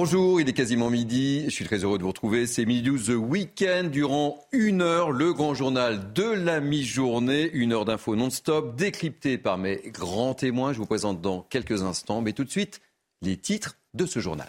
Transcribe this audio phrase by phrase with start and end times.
[0.00, 1.42] Bonjour, il est quasiment midi.
[1.46, 2.46] Je suis très heureux de vous retrouver.
[2.46, 3.90] C'est Midi The Weekend.
[3.90, 7.50] Durant une heure, le grand journal de la mi-journée.
[7.52, 10.72] Une heure d'infos non-stop, décryptée par mes grands témoins.
[10.72, 12.20] Je vous présente dans quelques instants.
[12.20, 12.80] Mais tout de suite,
[13.22, 14.46] les titres de ce journal.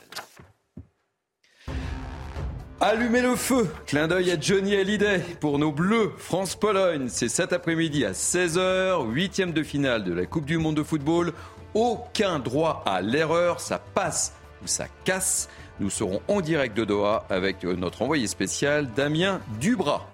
[2.80, 7.08] Allumez le feu Clin d'œil à Johnny Hallyday pour nos Bleus France-Pologne.
[7.10, 11.34] C'est cet après-midi à 16h, huitième de finale de la Coupe du Monde de football.
[11.74, 15.50] Aucun droit à l'erreur, ça passe ou ça casse.
[15.80, 20.06] Nous serons en direct de Doha avec notre envoyé spécial Damien Dubras.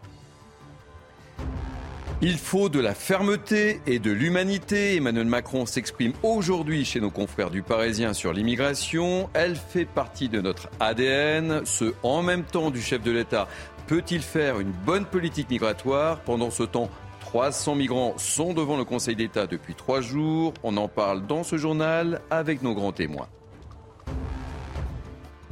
[2.22, 4.96] Il faut de la fermeté et de l'humanité.
[4.96, 9.30] Emmanuel Macron s'exprime aujourd'hui chez nos confrères du Parisien sur l'immigration.
[9.34, 11.66] Elle fait partie de notre ADN.
[11.66, 13.48] Ce en même temps du chef de l'État
[13.88, 16.22] peut-il faire une bonne politique migratoire?
[16.22, 20.54] Pendant ce temps, 300 migrants sont devant le Conseil d'État depuis trois jours.
[20.64, 23.28] On en parle dans ce journal avec nos grands témoins.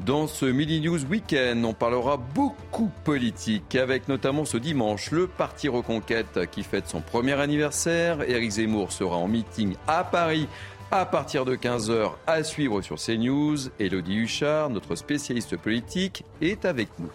[0.05, 5.69] Dans ce Midi News Weekend, on parlera beaucoup politique, avec notamment ce dimanche le Parti
[5.69, 8.21] Reconquête qui fête son premier anniversaire.
[8.29, 10.49] Éric Zemmour sera en meeting à Paris
[10.91, 13.69] à partir de 15h à suivre sur CNews.
[13.79, 17.09] Elodie Huchard, notre spécialiste politique, est avec nous.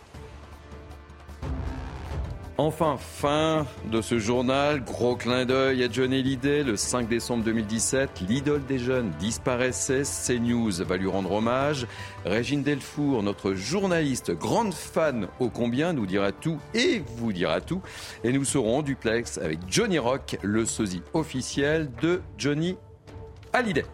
[2.60, 6.64] Enfin, fin de ce journal, gros clin d'œil à John Hallyday.
[6.64, 10.02] Le 5 décembre 2017, l'idole des jeunes disparaissait.
[10.02, 11.86] CNews va lui rendre hommage.
[12.24, 17.80] Régine Delfour, notre journaliste, grande fan ô combien, nous dira tout et vous dira tout.
[18.24, 22.76] Et nous serons en duplex avec Johnny Rock, le sosie officiel de Johnny
[23.52, 23.86] Hallyday.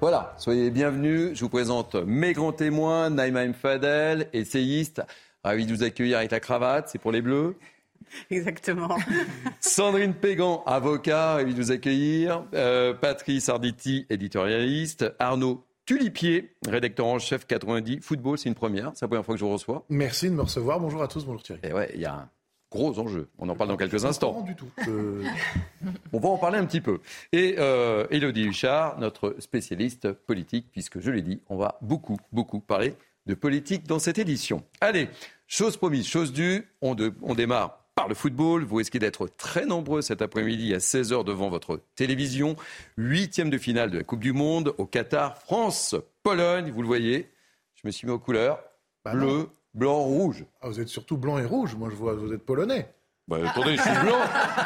[0.00, 1.30] Voilà, soyez bienvenus.
[1.34, 3.52] Je vous présente mes grands témoins, Naïma.
[3.52, 5.02] Fadel, essayiste.
[5.44, 7.56] Ravi de vous accueillir avec la cravate, c'est pour les bleus.
[8.30, 8.96] Exactement.
[9.60, 12.44] Sandrine Pégan, avocat, ravi de vous accueillir.
[12.54, 15.12] Euh, Patrice Arditi, éditorialiste.
[15.18, 19.40] Arnaud Tulipier, rédacteur en chef 90 football, c'est une première, c'est la première fois que
[19.40, 19.84] je vous reçois.
[19.88, 20.80] Merci de me recevoir.
[20.80, 21.60] Bonjour à tous, bonjour Thierry.
[21.62, 22.28] Et ouais, il y a un
[22.70, 23.28] gros enjeu.
[23.38, 24.42] On en parle dans quelques instants.
[24.42, 24.68] du tout.
[24.84, 25.24] Je-
[26.12, 26.98] On va en parler un petit peu.
[27.32, 32.60] Et euh, Élodie Huchard, notre spécialiste politique, puisque je l'ai dit, on va beaucoup, beaucoup
[32.60, 32.94] parler
[33.28, 34.64] de politique dans cette édition.
[34.80, 35.08] Allez,
[35.46, 38.64] chose promise, chose due, on, de- on démarre par le football.
[38.64, 42.56] Vous risquez d'être très nombreux cet après-midi à 16h devant votre télévision.
[42.96, 45.36] Huitième de finale de la Coupe du Monde au Qatar.
[45.38, 47.30] France, Pologne, vous le voyez.
[47.74, 48.60] Je me suis mis aux couleurs.
[49.04, 50.44] Bah bleu, blanc, rouge.
[50.60, 51.74] Ah, vous êtes surtout blanc et rouge.
[51.76, 52.88] Moi, je vois, vous êtes polonais.
[53.28, 54.18] Bah, attendez, je suis blanc.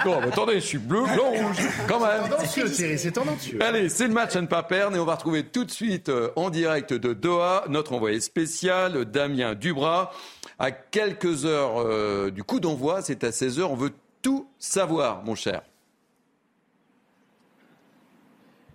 [0.06, 1.56] Non, attendez, je suis bleu, blanc, rouge.
[1.88, 2.28] Quand même.
[2.30, 3.58] Tendancieux, Thierry, c'est tendancieux.
[3.60, 6.08] Allez, c'est le match à ne pas perdre et on va retrouver tout de suite
[6.08, 10.12] euh, en direct de Doha notre envoyé spécial Damien Dubras.
[10.60, 13.90] À quelques heures euh, du coup d'envoi, c'est à 16h, on veut
[14.22, 15.62] tout savoir, mon cher.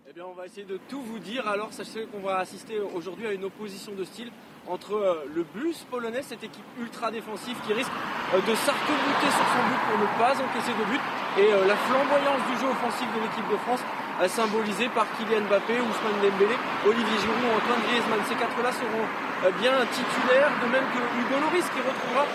[0.10, 1.48] Eh bien, on va essayer de tout vous dire.
[1.48, 4.32] Alors, sachez qu'on va assister aujourd'hui à une opposition de style
[4.70, 7.92] entre euh, le bus polonais, cette équipe ultra défensive qui risque
[8.34, 11.04] euh, de s'arc-bouter sur son but pour ne pas encaisser de but,
[11.40, 13.84] et euh, la flamboyance du jeu offensif de l'équipe de France,
[14.26, 16.58] symbolisée par Kylian Mbappé, Ousmane Dembélé,
[16.90, 18.18] Olivier Giroud ou Antoine Griezmann.
[18.26, 19.06] Ces quatre-là seront
[19.62, 22.26] bien titulaires, de même que Hugo Loris qui retrouvera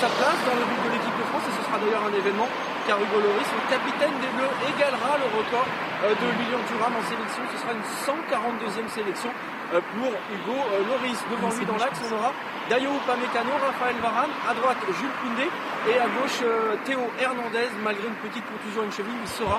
[0.00, 2.48] sa place dans le but de l'équipe de France, et ce sera d'ailleurs un événement
[2.86, 5.66] car Hugo Loris, le capitaine des Bleus, égalera le record
[6.06, 7.42] euh, de Lilian Thuram en sélection.
[7.50, 9.30] Ce sera une 142e sélection
[9.74, 11.18] euh, pour Hugo euh, Loris.
[11.26, 12.30] Devant lui dans l'axe, on aura
[12.70, 15.50] Dayo Upamecano, Raphaël Varane, à droite Jules Koundé
[15.90, 16.42] et à gauche
[16.86, 17.70] Théo Hernandez.
[17.82, 19.58] Malgré une petite contusion à une cheville, il sera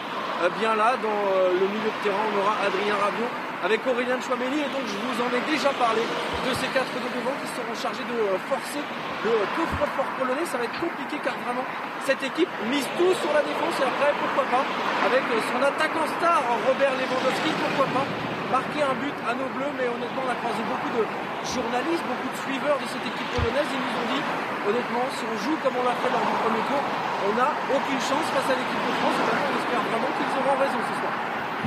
[0.60, 0.96] bien là.
[1.00, 3.32] Dans le milieu de terrain, on aura Adrien Rabiot
[3.64, 4.60] avec Aurélien Chouameni.
[4.60, 7.76] Et donc, je vous en ai déjà parlé de ces quatre de devant qui seront
[7.80, 8.20] chargés de
[8.52, 8.84] forcer
[9.24, 10.46] le coffre-fort polonais.
[10.46, 11.64] Ça va être compliqué car vraiment,
[12.08, 13.76] cette équipe mise tout sur la défense.
[13.84, 14.64] Et après, pourquoi pas,
[15.04, 18.08] avec son attaquant star, Robert Lewandowski, pourquoi pas
[18.48, 19.68] marquer un but à nos bleus.
[19.76, 21.04] Mais honnêtement, on a croisé beaucoup de
[21.44, 23.68] journalistes, beaucoup de suiveurs de cette équipe polonaise.
[23.76, 24.24] Ils nous ont dit,
[24.72, 26.82] honnêtement, si on joue comme on l'a fait lors du premier tour,
[27.28, 29.18] on n'a aucune chance face à l'équipe de France.
[29.20, 31.14] Et on espère vraiment qu'ils auront raison ce soir.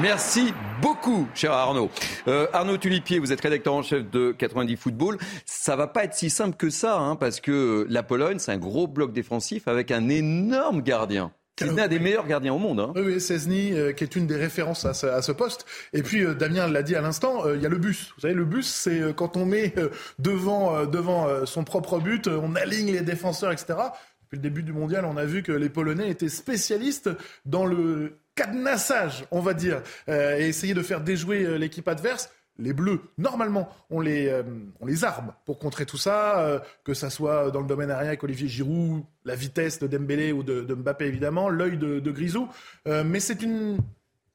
[0.01, 1.91] Merci beaucoup, cher Arnaud.
[2.29, 5.19] Euh, Arnaud Tulipier, vous êtes rédacteur en chef de 90 Football.
[5.45, 8.59] Ça va pas être si simple que ça, hein, parce que la Pologne, c'est un
[8.59, 11.33] gros bloc défensif avec un énorme gardien.
[11.59, 12.81] Si ce n'est un des meilleurs gardiens au monde.
[12.81, 12.93] Hein.
[12.97, 15.67] Oui, oui, Cesny, euh, qui est une des références à ce, à ce poste.
[15.93, 18.13] Et puis, euh, Damien l'a dit à l'instant, euh, il y a le bus.
[18.17, 21.65] Vous savez, le bus, c'est euh, quand on met euh, devant, euh, devant euh, son
[21.65, 23.75] propre but, euh, on aligne les défenseurs, etc.
[24.23, 27.11] Depuis le début du mondial, on a vu que les Polonais étaient spécialistes
[27.45, 32.31] dans le cadenassage, on va dire, euh, et essayer de faire déjouer euh, l'équipe adverse.
[32.59, 34.43] Les Bleus, normalement, on les, euh,
[34.81, 38.09] on les arme pour contrer tout ça, euh, que ça soit dans le domaine aérien
[38.09, 42.49] avec Olivier Giroud, la vitesse de Dembélé ou de, Mbappé évidemment, l'œil de, de Grisou.
[42.87, 43.79] Mais c'est une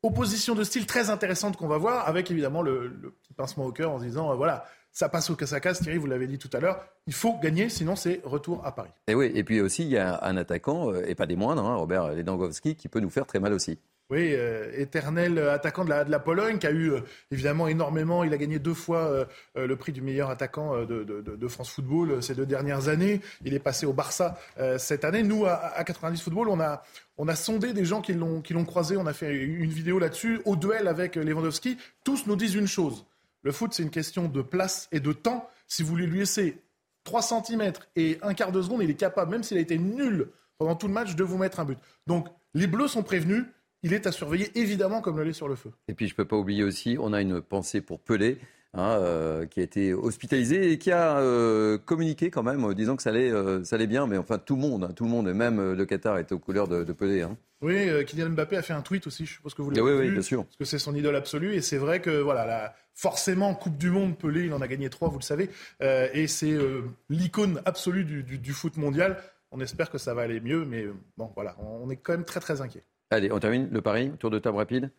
[0.02, 2.90] opposition de style très intéressante qu'on va voir, avec évidemment le,
[3.22, 6.08] petit pincement au cœur en se disant, voilà, ça passe au ça casse, Thierry, vous
[6.08, 8.92] l'avez dit tout à l'heure, il faut gagner, sinon c'est retour à Paris.
[9.08, 11.76] Et oui, et puis aussi, il y a un attaquant, et pas des moindres, hein,
[11.76, 13.78] Robert Lewandowski, qui peut nous faire très mal aussi.
[14.12, 18.24] Oui, euh, éternel attaquant de la, Pologne, qui a eu euh, évidemment énormément.
[18.24, 19.26] Il a gagné deux fois euh,
[19.58, 23.22] euh, le prix du meilleur attaquant euh, de, France Football euh, ces deux dernières années.
[23.44, 25.24] Il est passé au Barça euh, cette année.
[25.24, 26.84] Nous, à, à 90 Football, on a,
[27.18, 28.96] on a sondé des gens qui l'ont croisé.
[28.96, 31.78] On a fait une vidéo là-dessus, au duel avec Lewandowski.
[32.04, 33.06] Tous nous disent une chose
[33.46, 35.48] le foot, c'est une question de place et de temps.
[35.68, 36.58] Si vous lui laissez
[37.04, 40.30] 3 cm et un quart de seconde, il est capable, même s'il a été nul
[40.58, 41.78] pendant tout le match, de vous mettre un but.
[42.08, 43.46] Donc, les Bleus sont prévenus.
[43.86, 45.70] Il est à surveiller, évidemment, comme le lait sur le feu.
[45.88, 48.40] Et puis je ne peux pas oublier aussi, on a une pensée pour Pelé,
[48.74, 52.96] hein, euh, qui a été hospitalisé et qui a euh, communiqué quand même, en disant
[52.96, 54.08] que ça allait, euh, ça allait bien.
[54.08, 56.34] Mais enfin, tout le monde, hein, tout le monde, et même euh, le Qatar était
[56.34, 57.22] aux couleurs de, de Pelé.
[57.22, 57.38] hein.
[57.62, 59.94] Oui, euh, Kylian Mbappé a fait un tweet aussi, je suppose que vous l'avez oui,
[60.08, 60.44] oui, bien sûr.
[60.46, 61.54] Parce que c'est son idole absolue.
[61.54, 64.90] Et c'est vrai que, voilà, la- forcément, Coupe du Monde, Pelé, il en a gagné
[64.90, 65.50] trois, vous le savez.
[65.84, 69.18] Euh, et c'est euh, l'icône absolue du, du- du foot mondial.
[69.52, 72.14] On espère que ça va aller mieux, mais euh, bon, voilà, on on est quand
[72.14, 72.84] même très, très inquiet.
[73.12, 74.92] Allez, on termine le pari, tour de table rapide.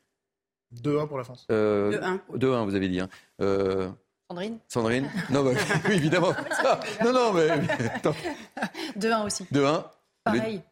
[0.83, 1.47] 2-1 pour la France.
[1.51, 2.39] Euh, 2-1.
[2.39, 3.01] 2-1, vous avez dit.
[3.01, 3.09] hein.
[3.41, 3.89] Euh,
[4.29, 5.51] Sandrine Sandrine Non, bah,
[5.89, 6.33] oui, évidemment.
[6.51, 7.49] Ça, non, non, mais.
[7.95, 8.15] attends.
[8.99, 9.45] 2-1 aussi.
[9.53, 9.85] 2-1.
[10.25, 10.63] Pareil.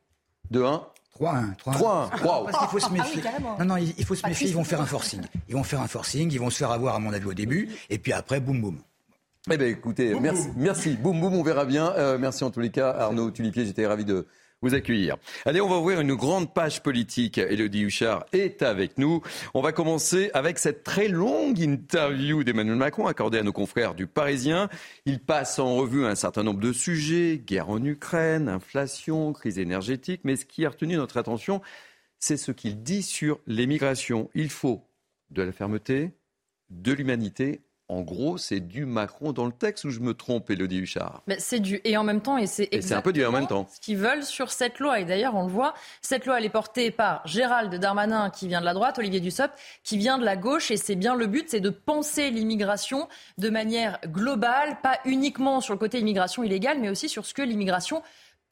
[0.53, 0.83] 2-1.
[1.21, 1.57] 3-1.
[1.57, 1.81] 3-1.
[2.25, 2.45] Waouh.
[2.47, 3.23] Parce qu'il faut se Ah oui, méfier.
[3.61, 4.49] non, non, il il faut se méfier.
[4.49, 5.23] Ils vont faire un forcing.
[5.49, 6.33] Ils vont faire un forcing.
[6.33, 7.71] Ils vont se faire avoir, à mon avis, au début.
[7.91, 8.79] Et puis après, boum, boum.
[9.51, 10.97] Eh bien, écoutez, merci, merci.
[10.97, 11.93] Boum, boum, on verra bien.
[11.93, 14.27] Euh, merci en tous les cas, Arnaud Tulipier, j'étais ravi de
[14.65, 15.17] vous accueillir.
[15.45, 17.37] Allez, on va ouvrir une grande page politique.
[17.37, 19.23] Elodie Huchard est avec nous.
[19.53, 24.07] On va commencer avec cette très longue interview d'Emmanuel Macron accordée à nos confrères du
[24.07, 24.71] Parisien.
[25.05, 30.23] Il passe en revue un certain nombre de sujets, guerre en Ukraine, inflation, crise énergétique,
[30.25, 31.61] mais ce qui a retenu notre attention,
[32.19, 34.31] c'est ce qu'il dit sur l'émigration.
[34.35, 34.89] Il faut
[35.31, 36.13] de la fermeté,
[36.71, 37.61] de l'humanité.
[37.91, 41.23] En gros, c'est du Macron dans le texte ou je me trompe, Elodie Huchard?
[41.27, 43.47] Mais c'est du et en même temps et c'est un peu du et en même
[43.47, 43.69] temps.
[43.71, 46.51] ce qu'ils veulent sur cette loi et d'ailleurs on le voit cette loi elle est
[46.51, 49.53] portée par Gérald Darmanin qui vient de la droite Olivier Dussopt
[49.83, 53.51] qui vient de la gauche et c'est bien le but c'est de penser l'immigration de
[53.51, 58.03] manière globale pas uniquement sur le côté immigration illégale mais aussi sur ce que l'immigration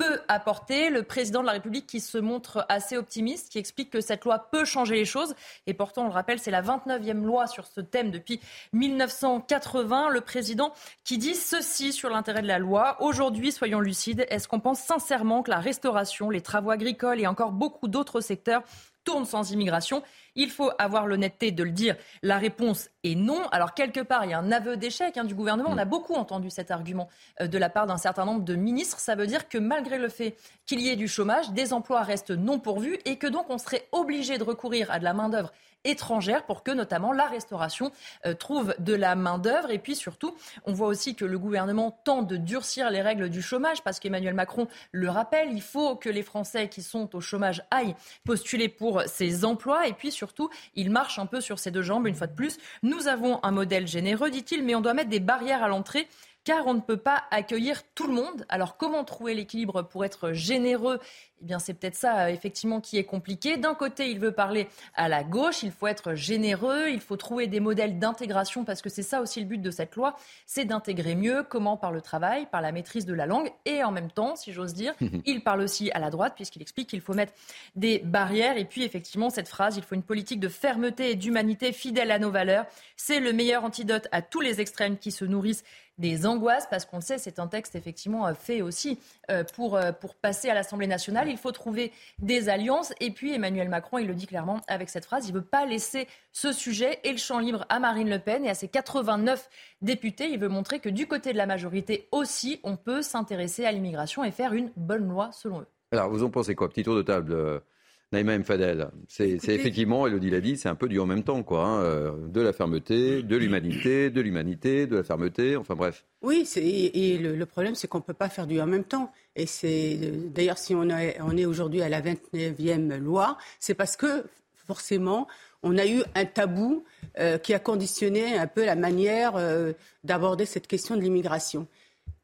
[0.03, 0.91] peut apporter.
[0.91, 4.49] Le président de la République qui se montre assez optimiste, qui explique que cette loi
[4.51, 5.35] peut changer les choses.
[5.67, 8.41] Et pourtant, on le rappelle, c'est la 29e loi sur ce thème depuis
[8.73, 10.11] 1980.
[10.11, 10.73] Le président
[11.05, 12.97] qui dit ceci sur l'intérêt de la loi.
[13.01, 17.53] Aujourd'hui, soyons lucides, est-ce qu'on pense sincèrement que la restauration, les travaux agricoles et encore
[17.53, 18.63] beaucoup d'autres secteurs
[19.05, 20.03] tournent sans immigration
[20.35, 21.97] Il faut avoir l'honnêteté de le dire.
[22.23, 23.47] La réponse est non.
[23.53, 25.71] Alors, quelque part, il y a un aveu d'échec hein, du gouvernement.
[25.71, 27.09] On a beaucoup entendu cet argument
[27.41, 28.99] euh, de la part d'un certain nombre de ministres.
[29.01, 32.31] Ça veut dire que malgré le fait qu'il y ait du chômage, des emplois restent
[32.31, 35.53] non pourvus et que donc on serait obligé de recourir à de la main-d'œuvre
[35.85, 37.93] étrangère pour que notamment la restauration
[38.27, 39.71] euh, trouve de la main-d'œuvre.
[39.71, 40.35] Et puis surtout,
[40.65, 44.35] on voit aussi que le gouvernement tente de durcir les règles du chômage parce qu'Emmanuel
[44.35, 49.03] Macron le rappelle, il faut que les Français qui sont au chômage aillent postuler pour
[49.07, 49.87] ces emplois.
[49.87, 52.59] Et puis surtout, il marche un peu sur ses deux jambes une fois de plus.
[52.83, 56.09] Nous avons un modèle généreux, dit-il, mais on doit mettre des barrières à l'entrée
[56.45, 58.45] car on ne peut pas accueillir tout le monde.
[58.49, 60.99] Alors comment trouver l'équilibre pour être généreux?
[61.41, 63.57] Eh bien c'est peut-être ça euh, effectivement qui est compliqué.
[63.57, 67.49] D'un côté, il veut parler à la gauche, il faut être généreux, il faut trouver
[67.49, 71.15] des modèles d'intégration parce que c'est ça aussi le but de cette loi, c'est d'intégrer
[71.15, 74.37] mieux comment par le travail, par la maîtrise de la langue et en même temps,
[74.37, 74.95] si j'ose dire,
[75.27, 77.33] il parle aussi à la droite puisqu'il explique qu'il faut mettre
[77.75, 81.73] des barrières et puis effectivement cette phrase, il faut une politique de fermeté et d'humanité
[81.73, 82.67] fidèle à nos valeurs.
[82.97, 85.65] C'est le meilleur antidote à tous les extrêmes qui se nourrissent
[85.99, 88.99] des angoisses, parce qu'on le sait, c'est un texte effectivement euh, fait aussi
[89.31, 91.29] euh, pour, euh, pour passer à l'Assemblée nationale.
[91.29, 92.93] Il faut trouver des alliances.
[93.01, 95.67] Et puis Emmanuel Macron, il le dit clairement avec cette phrase, il ne veut pas
[95.67, 99.49] laisser ce sujet et le champ libre à Marine Le Pen et à ses 89
[99.83, 100.29] députés.
[100.31, 104.25] Il veut montrer que du côté de la majorité aussi, on peut s'intéresser à l'immigration
[104.25, 105.67] et faire une bonne loi selon eux.
[105.93, 106.71] Alors, vous en pensez quoi?
[106.71, 107.63] Petit tour de table.
[108.13, 111.23] Euh, Naïma Mfadel, c'est Écoutez- effectivement, Elodie l'a dit, c'est un peu du en même
[111.23, 111.65] temps, quoi.
[111.65, 116.05] hein, euh, De la fermeté, de l'humanité, de l'humanité, de la fermeté, enfin bref.
[116.23, 118.67] Oui, c'est- et, et le, le problème, c'est qu'on ne peut pas faire du en
[118.67, 119.13] même temps.
[119.37, 119.99] Et c'est
[120.35, 124.25] d'ailleurs, si on, est- on est aujourd'hui à la 29e loi, c'est parce que
[124.67, 125.27] forcément,
[125.63, 126.85] on a eu un tabou
[127.19, 129.73] euh, qui a conditionné un peu la manière euh,
[130.05, 131.67] d'aborder cette question de l'immigration.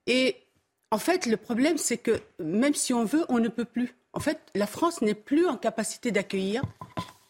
[0.07, 0.37] Et
[0.90, 3.95] en fait, le problème, c'est que même si on veut, on ne peut plus.
[4.12, 6.62] En fait, la France n'est plus en capacité d'accueillir.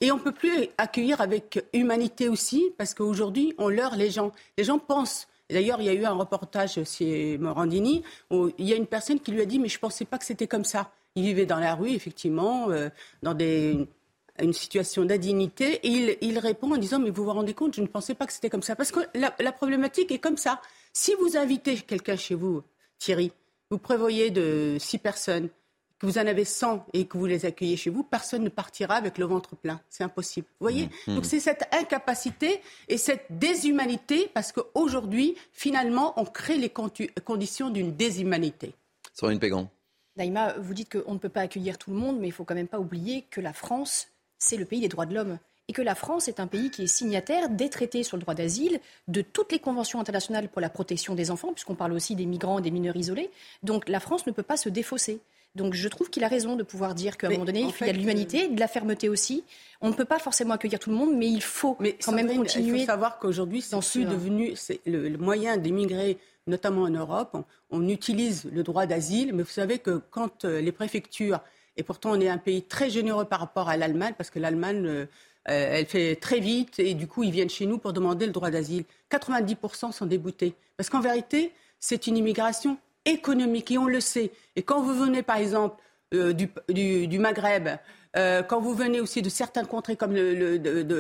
[0.00, 4.32] Et on ne peut plus accueillir avec humanité aussi, parce qu'aujourd'hui, on leurre les gens.
[4.56, 5.26] Les gens pensent.
[5.50, 9.18] D'ailleurs, il y a eu un reportage chez Morandini où il y a une personne
[9.18, 10.92] qui lui a dit Mais je ne pensais pas que c'était comme ça.
[11.14, 12.90] Il vivait dans la rue, effectivement, euh,
[13.22, 15.80] dans une situation d'indignité.
[15.82, 18.26] Et il, il répond en disant Mais vous vous rendez compte, je ne pensais pas
[18.26, 18.76] que c'était comme ça.
[18.76, 20.60] Parce que la, la problématique est comme ça.
[20.92, 22.62] Si vous invitez quelqu'un chez vous,
[22.98, 23.32] Thierry,
[23.70, 25.48] vous prévoyez de six personnes,
[25.98, 28.94] que vous en avez 100 et que vous les accueillez chez vous, personne ne partira
[28.94, 29.80] avec le ventre plein.
[29.90, 30.46] C'est impossible.
[30.60, 36.70] Vous voyez Donc c'est cette incapacité et cette déshumanité parce qu'aujourd'hui, finalement, on crée les
[36.70, 38.74] conditions d'une déshumanité.
[39.12, 39.68] Sandrine Pégan.
[40.16, 42.54] Naïma, vous dites qu'on ne peut pas accueillir tout le monde, mais il faut quand
[42.54, 45.38] même pas oublier que la France, c'est le pays des droits de l'homme.
[45.68, 48.34] Et que la France est un pays qui est signataire des traités sur le droit
[48.34, 52.24] d'asile, de toutes les conventions internationales pour la protection des enfants, puisqu'on parle aussi des
[52.24, 53.30] migrants, des mineurs isolés.
[53.62, 55.20] Donc la France ne peut pas se défausser.
[55.54, 57.84] Donc je trouve qu'il a raison de pouvoir dire qu'à un moment donné, il faut-
[57.84, 59.44] il y a de fait, l'humanité, de la fermeté aussi.
[59.80, 62.26] On ne peut pas forcément accueillir tout le monde, mais il faut Mais quand même
[62.26, 62.78] Sandrine, continuer.
[62.78, 64.54] Il faut savoir qu'aujourd'hui, c'est ce- devenu
[64.86, 67.30] le, le moyen d'émigrer, notamment en Europe.
[67.34, 71.40] On, on utilise le droit d'asile, mais vous savez que quand euh, les préfectures,
[71.76, 74.84] et pourtant on est un pays très généreux par rapport à l'Allemagne, parce que l'Allemagne,
[74.86, 75.06] euh,
[75.48, 78.32] euh, elle fait très vite, et du coup ils viennent chez nous pour demander le
[78.32, 78.84] droit d'asile.
[79.10, 80.54] 90% sont déboutés.
[80.76, 82.78] Parce qu'en vérité, c'est une immigration
[83.08, 84.30] économique, et on le sait.
[84.56, 85.76] Et quand vous venez, par exemple,
[86.14, 87.68] euh, du, Maghreb,
[88.16, 90.14] euh, quand vous venez aussi de certaines contrées comme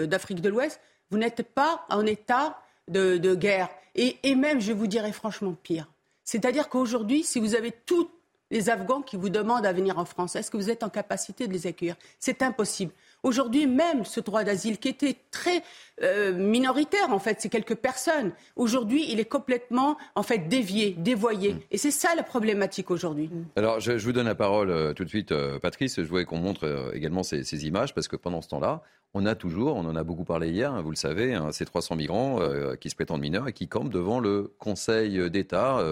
[0.06, 3.68] d'Afrique de l'Ouest, vous n'êtes pas en état de, de guerre.
[3.94, 5.88] Et, et même, je vous dirais franchement pire.
[6.24, 8.10] C'est-à-dire qu'aujourd'hui, si vous avez tous
[8.50, 11.46] les Afghans qui vous demandent à venir en France, est-ce que vous êtes en capacité
[11.46, 11.96] de les accueillir?
[12.18, 12.92] C'est impossible.
[13.24, 15.62] Aujourd'hui, même ce droit d'asile qui était très
[16.02, 18.30] euh, minoritaire, en fait, c'est quelques personnes.
[18.54, 21.56] Aujourd'hui, il est complètement, en fait, dévié, dévoyé.
[21.72, 23.28] Et c'est ça la problématique aujourd'hui.
[23.56, 25.96] Alors, je, je vous donne la parole euh, tout de suite, euh, Patrice.
[26.00, 28.82] Je voulais qu'on montre également ces, ces images parce que pendant ce temps-là,
[29.14, 31.64] on a toujours, on en a beaucoup parlé hier, hein, vous le savez, hein, ces
[31.64, 32.40] 300 migrants
[32.78, 35.82] qui se prétendent mineurs et qui campent devant le Conseil d'État.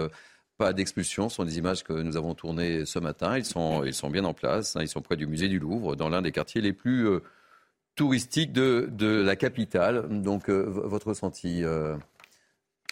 [0.56, 3.36] Pas d'expulsion, ce sont des images que nous avons tournées ce matin.
[3.36, 4.76] Ils sont, ils sont bien en place.
[4.76, 7.20] hein, ils sont près du musée du Louvre, dans l'un des quartiers les plus euh,
[7.94, 10.22] touristiques de, la capitale.
[10.22, 11.96] Donc, euh, votre ressenti, euh,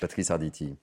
[0.01, 0.77] Patrice Arditi?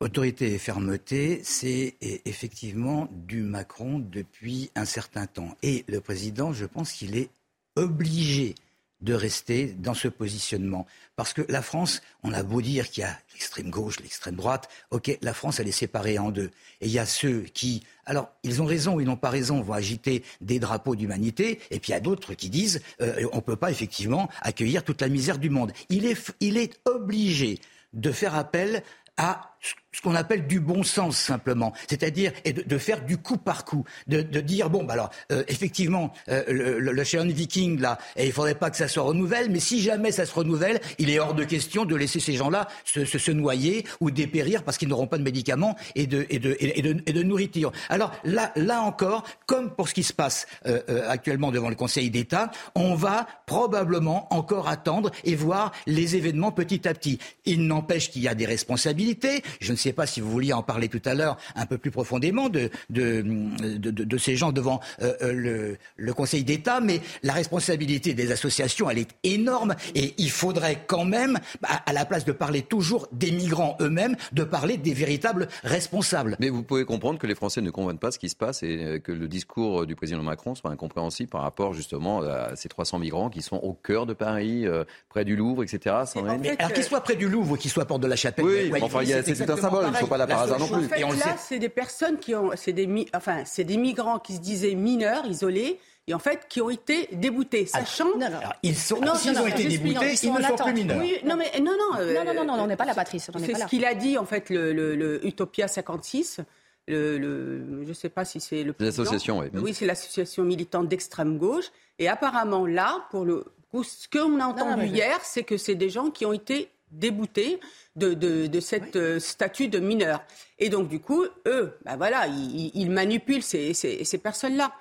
[0.00, 5.56] Autorité et fermeté, c'est effectivement du Macron depuis un certain temps.
[5.62, 7.30] Et le président, je pense qu'il est
[7.76, 8.54] obligé
[9.00, 10.86] de rester dans ce positionnement.
[11.16, 14.68] Parce que la France, on a beau dire qu'il y a l'extrême gauche, l'extrême droite,
[14.90, 16.50] ok, la France, elle est séparée en deux.
[16.80, 19.60] Et il y a ceux qui, alors, ils ont raison ou ils n'ont pas raison,
[19.60, 23.36] vont agiter des drapeaux d'humanité, et puis il y a d'autres qui disent, euh, on
[23.36, 25.72] ne peut pas effectivement accueillir toute la misère du monde.
[25.90, 27.58] Il est, f- il est obligé
[27.92, 28.82] de faire appel
[29.18, 29.55] à
[29.96, 34.20] ce qu'on appelle du bon sens simplement, c'est-à-dire de, faire du coup par coup, de,
[34.20, 38.70] dire bon bah alors euh, effectivement euh, le, le, Viking là, et il faudrait pas
[38.70, 41.86] que ça se renouvelle, mais si jamais ça se renouvelle, il est hors de question
[41.86, 46.06] de laisser ces gens-là se, noyer ou dépérir parce qu'ils n'auront pas de médicaments et
[46.06, 47.72] de, nourriture.
[47.88, 52.50] Alors là, encore, comme pour ce qui se passe euh, actuellement devant le Conseil d'État,
[52.74, 57.18] on va probablement encore attendre et voir les événements petit à petit.
[57.46, 59.42] Il n'empêche qu'il y a des responsabilités.
[59.60, 61.90] Je ne sais pas si vous vouliez en parler tout à l'heure un peu plus
[61.90, 66.80] profondément de, de, de, de, de ces gens devant euh, euh, le, le Conseil d'État,
[66.80, 71.92] mais la responsabilité des associations, elle est énorme et il faudrait quand même, bah, à
[71.92, 76.36] la place de parler toujours des migrants eux-mêmes, de parler des véritables responsables.
[76.40, 78.78] Mais vous pouvez comprendre que les Français ne comprennent pas ce qui se passe et
[78.84, 82.98] euh, que le discours du président Macron soit incompréhensible par rapport justement à ces 300
[82.98, 85.94] migrants qui sont au cœur de Paris, euh, près du Louvre, etc.
[86.06, 88.44] Sandrine fait, Alors qu'ils soient près du Louvre ou qu'ils soient porte de la Chapelle,
[88.44, 90.08] Oui, ouais, enfin, il y a- c'est tout un symbole, il ne faut pareil.
[90.08, 90.84] pas là par La hasard non plus.
[90.86, 93.64] En fait, Et on là, c'est des personnes qui ont, c'est des, mi- enfin, c'est
[93.64, 95.78] des migrants qui se disaient mineurs, isolés,
[96.08, 98.04] et en fait, qui ont été déboutés, sachant.
[98.16, 98.38] Non, non.
[98.38, 100.42] Alors, ils sont, Non, s'ils non, ont non, été déboutés, non, ils sont ils ne
[100.46, 100.66] sont attente.
[100.68, 100.98] plus mineurs.
[101.00, 101.98] Oui, non, mais non, non.
[101.98, 103.28] euh, Non, non, non, non, on n'est pas là, Patrice.
[103.34, 106.40] On n'est C'est ce qu'il a dit, en fait, le, le- le Utopia 56.
[106.88, 108.72] Le, le- je ne sais pas si c'est le.
[108.78, 109.46] L'association, oui.
[109.54, 111.64] Oui, c'est l'association militante d'extrême gauche.
[111.98, 113.44] Et apparemment, là, pour le,
[113.82, 117.60] ce qu'on a entendu hier, c'est que c'est des gens qui ont été déboutés
[117.96, 120.22] de, de, de cette euh, statut de mineur.
[120.58, 124.72] Et donc, du coup, eux, ben voilà, ils, ils manipulent ces, ces, ces personnes-là.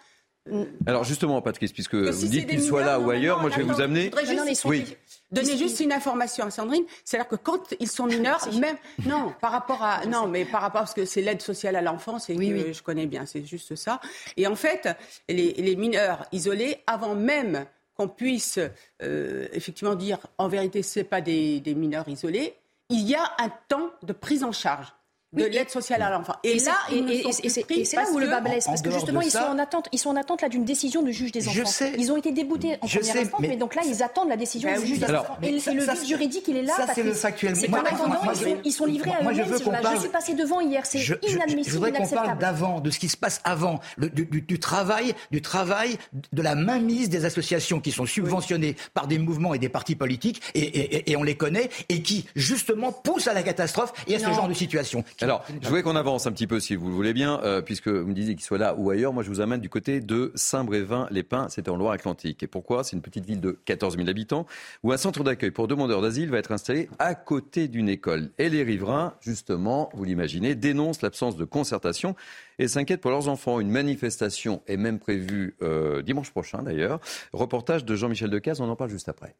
[0.85, 3.49] Alors justement, Patrice, puisque Que vous si dites qu'il soit là ou ailleurs, non, moi
[3.51, 4.11] je vais vous amener.
[4.11, 4.95] je voudrais juste- Oui.
[5.31, 9.51] Donner juste une information à Sandrine, c'est-à-dire que quand ils sont mineurs, même non, par
[9.51, 12.49] rapport à non, mais par rapport parce que c'est l'aide sociale à l'enfance et Oui,
[12.49, 12.73] que oui.
[12.75, 13.99] je connais bien, c'est juste ça.
[14.37, 14.87] Et en fait,
[15.27, 18.59] les, les mineurs isolés, avant même qu'on puisse
[19.01, 22.55] euh, effectivement dire en vérité c'est pas des, des mineurs isolés,
[22.89, 24.94] il y a un temps de prise en charge
[25.35, 26.33] de Oui, l'aide sociale à l'enfant.
[26.43, 29.59] Et, c'est- là, et- c'est où le bas blesse, parce que justement ils sont en
[29.59, 31.69] attente, ils sont en attente là d'une décision du juge des Je enfants.
[31.69, 31.93] sais.
[31.97, 33.55] Ils ont été déboutés en Je première sais, instance, mais- mais...
[33.57, 35.37] donc là ils attendent la décision Ben du juge des Alors, enfants.
[35.43, 36.73] Et, ça- et le ça, vide c'est- juridique il est là.
[36.75, 37.55] ça, c'est le factuel.
[37.55, 39.81] C'est qu'en attendant moi, ils, je- sont, ils sont livrés à je eux-mêmes.
[39.81, 42.41] parle- Je suis passé devant hier, c'est je, je- je inadmissible, voudrais qu'on parle inacceptable.
[42.41, 45.97] d'avant, de ce qui se passe avant, du, travail, du travail,
[46.33, 50.41] de la mainmise des associations qui sont subventionnées par des mouvements et des partis politiques,
[50.53, 54.47] et, on les connaît, et qui justement poussent à la catastrophe et à ce genre
[54.47, 55.03] de situation.
[55.25, 57.87] Alors, je voudrais qu'on avance un petit peu, si vous le voulez bien, euh, puisque
[57.87, 59.11] vous me disiez qu'il soit là ou ailleurs.
[59.11, 62.43] Moi, je vous amène du côté de Saint-Brévin-les-Pins, c'était en Loire-Atlantique.
[62.43, 62.83] Et pourquoi?
[62.83, 64.45] C'est une petite ville de 14 000 habitants,
[64.83, 68.29] où un centre d'accueil pour demandeurs d'asile va être installé à côté d'une école.
[68.37, 72.15] Et les riverains, justement, vous l'imaginez, dénoncent l'absence de concertation
[72.59, 73.59] et s'inquiètent pour leurs enfants.
[73.59, 76.99] Une manifestation est même prévue euh, dimanche prochain, d'ailleurs.
[77.33, 79.35] Reportage de Jean-Michel Decaze, on en parle juste après.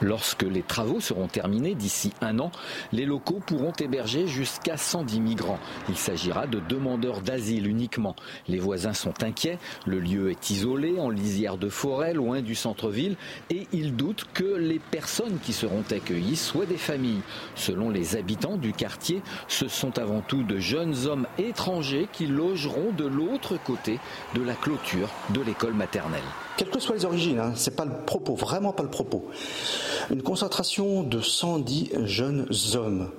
[0.00, 2.50] Lorsque les travaux seront terminés d'ici un an,
[2.92, 5.58] les locaux pourront héberger jusqu'à 110 migrants.
[5.88, 8.16] Il s'agira de demandeurs d'asile uniquement.
[8.48, 13.16] Les voisins sont inquiets, le lieu est isolé, en lisière de forêt, loin du centre-ville,
[13.50, 17.22] et ils doutent que les personnes qui seront accueillies soient des familles.
[17.54, 22.92] Selon les habitants du quartier, ce sont avant tout de jeunes hommes étrangers qui logeront
[22.96, 23.98] de l'autre côté
[24.34, 26.22] de la clôture de l'école maternelle.
[26.56, 29.24] Quelles que soient les origines, hein, c'est pas le propos, vraiment pas le propos.
[30.10, 33.10] Une concentration de 110 jeunes hommes,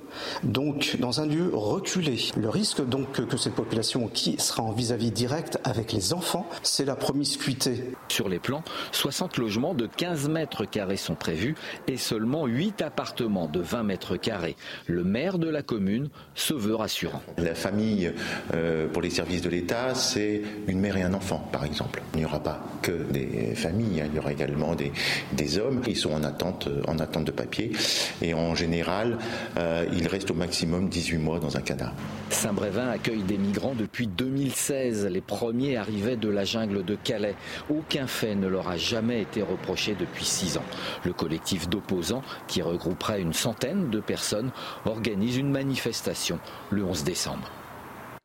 [0.43, 2.17] donc dans un lieu reculé.
[2.37, 6.47] Le risque donc que, que cette population qui sera en vis-à-vis direct avec les enfants,
[6.63, 7.91] c'est la promiscuité.
[8.07, 11.55] Sur les plans, 60 logements de 15 mètres carrés sont prévus
[11.87, 14.55] et seulement 8 appartements de 20 mètres carrés.
[14.87, 17.21] Le maire de la commune se veut rassurant.
[17.37, 18.11] La famille,
[18.53, 22.01] euh, pour les services de l'État, c'est une mère et un enfant, par exemple.
[22.13, 24.91] Il n'y aura pas que des familles, hein, il y aura également des,
[25.33, 25.81] des hommes.
[25.87, 27.71] Ils sont en attente, euh, en attente de papier.
[28.21, 29.17] Et en général,
[29.57, 31.95] euh, ils restent au maximum 18 mois dans un cadavre.
[32.29, 35.07] Saint-Brévin accueille des migrants depuis 2016.
[35.07, 37.35] Les premiers arrivaient de la jungle de Calais.
[37.69, 40.65] Aucun fait ne leur a jamais été reproché depuis six ans.
[41.03, 44.51] Le collectif d'opposants, qui regrouperait une centaine de personnes,
[44.85, 46.39] organise une manifestation
[46.69, 47.49] le 11 décembre.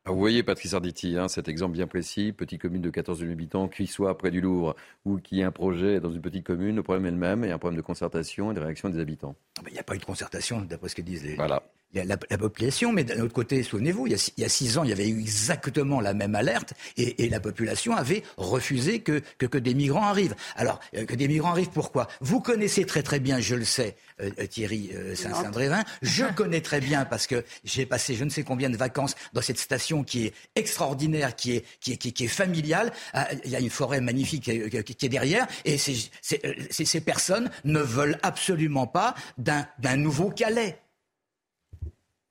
[0.07, 3.67] Vous voyez, Patrice Arditi, hein, cet exemple bien précis, petite commune de 14 000 habitants,
[3.67, 6.81] qui soit près du Louvre ou qui ait un projet dans une petite commune, le
[6.81, 8.99] problème est le même, il y a un problème de concertation et de réaction des
[8.99, 9.35] habitants.
[9.59, 11.61] Ah Il n'y a pas eu de concertation, d'après ce que disent les, Voilà.
[11.93, 12.91] La, la- la population.
[12.93, 14.89] Mais d'un autre côté, souvenez-vous, il, y a six- il y a six ans, il
[14.89, 19.45] y avait eu exactement la même alerte et, et la population avait refusé que, que,
[19.45, 20.35] que des migrants arrivent.
[20.55, 22.07] Alors, euh, que des migrants arrivent, pourquoi?
[22.21, 25.83] Vous connaissez très très bien, je le sais, euh, euh, Thierry euh, Saint- Saint-Brévin.
[26.01, 29.41] Je connais très bien parce que j'ai passé je ne sais combien de vacances dans
[29.41, 32.91] cette station qui est extraordinaire, qui est, qui est, qui est, qui est familiale.
[33.13, 36.41] Ah, Il y a une forêt magnifique euh, qui, qui est derrière et ces- ces-
[36.69, 40.77] ces- ces personnes ne veulent absolument pas d'un d'un nouveau Calais.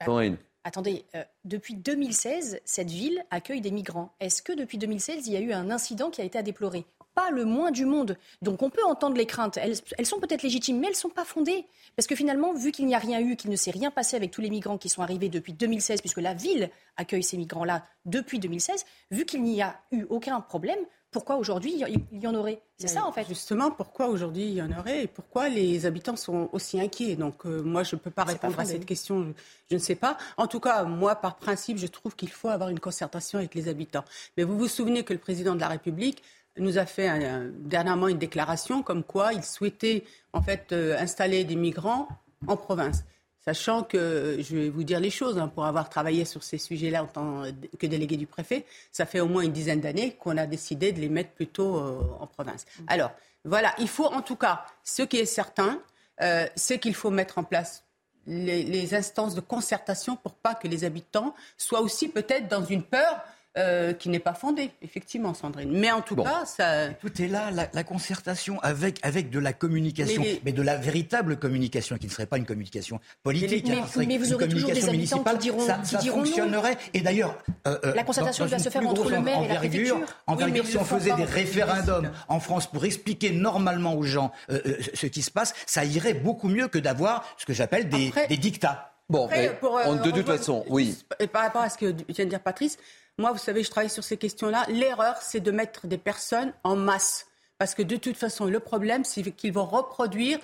[0.04, 0.36] Sandrine.
[0.64, 4.12] Attendez, euh, depuis 2016, cette ville accueille des migrants.
[4.20, 6.84] Est-ce que depuis 2016, il y a eu un incident qui a été à déplorer?
[7.14, 8.16] Pas le moins du monde.
[8.42, 9.56] Donc on peut entendre les craintes.
[9.56, 11.66] Elles, elles sont peut-être légitimes, mais elles ne sont pas fondées.
[11.96, 14.30] Parce que finalement, vu qu'il n'y a rien eu, qu'il ne s'est rien passé avec
[14.30, 18.38] tous les migrants qui sont arrivés depuis 2016, puisque la ville accueille ces migrants-là depuis
[18.38, 20.78] 2016, vu qu'il n'y a eu aucun problème,
[21.10, 22.62] pourquoi aujourd'hui il y- en aurait?
[22.78, 23.26] C'est ça en fait.
[23.28, 27.16] Justement, pourquoi aujourd'hui il y en aurait et pourquoi les habitants sont aussi inquiets?
[27.16, 29.30] Donc euh, moi, je ne peux pas répondre à cette question, je,
[29.70, 30.16] je ne sais pas.
[30.36, 33.68] En tout cas, moi, par principe, je trouve qu'il faut avoir une concertation avec les
[33.68, 34.04] habitants.
[34.36, 36.22] Mais vous vous souvenez que le président de la République
[36.58, 41.44] nous a fait un- dernièrement une déclaration comme quoi il souhaitait en fait euh, installer
[41.44, 42.08] des migrants
[42.46, 43.04] en province.
[43.44, 47.02] Sachant que, je vais vous dire les choses, hein, pour avoir travaillé sur ces sujets-là
[47.02, 47.44] en tant
[47.78, 51.00] que délégué du préfet, ça fait au moins une dizaine d'années qu'on a décidé de
[51.00, 52.66] les mettre plutôt euh, en province.
[52.86, 53.12] Alors,
[53.44, 55.80] voilà, il faut en tout cas, ce qui est certain,
[56.20, 57.84] euh, c'est qu'il faut mettre en place
[58.26, 62.82] les, les instances de concertation pour pas que les habitants soient aussi peut-être dans une
[62.82, 63.24] peur
[63.58, 65.70] euh, qui n'est pas fondée, effectivement, Sandrine.
[65.72, 66.22] Mais en tout Bon.
[66.22, 66.90] cas, ça...
[67.00, 70.76] Tout est là, la, la concertation avec, avec de la communication, Mais mais, de la
[70.76, 74.26] véritable communication, qui ne serait pas une communication politique, Mais- hein, ce serait mais vous
[74.28, 75.38] une aurez toujours des communication habitants qui municipale.
[75.38, 76.24] diront- ça, qui ça diront non.
[76.26, 76.76] fonctionnerait.
[76.94, 77.36] Et d'ailleurs,
[77.66, 80.00] euh, euh, La concertation doit se faire entre le maire et la préfecture.
[80.28, 84.30] envergure, Oui, mais si on faisait des référendums en France pour expliquer normalement aux gens
[84.50, 87.88] euh, euh, ce qui se passe, ça irait beaucoup mieux que d'avoir ce que j'appelle
[87.88, 88.86] des, Après- des dictats.
[89.08, 90.96] Bon, Après, mais pour, euh, on- de toute façon, oui.
[91.32, 92.78] Par rapport à ce que vient de dire Patrice,
[93.20, 94.66] moi, vous savez, je travaille sur ces questions-là.
[94.68, 97.26] L'erreur, c'est de mettre des personnes en masse.
[97.58, 100.38] Parce que de toute façon, le problème, c'est qu'ils vont reproduire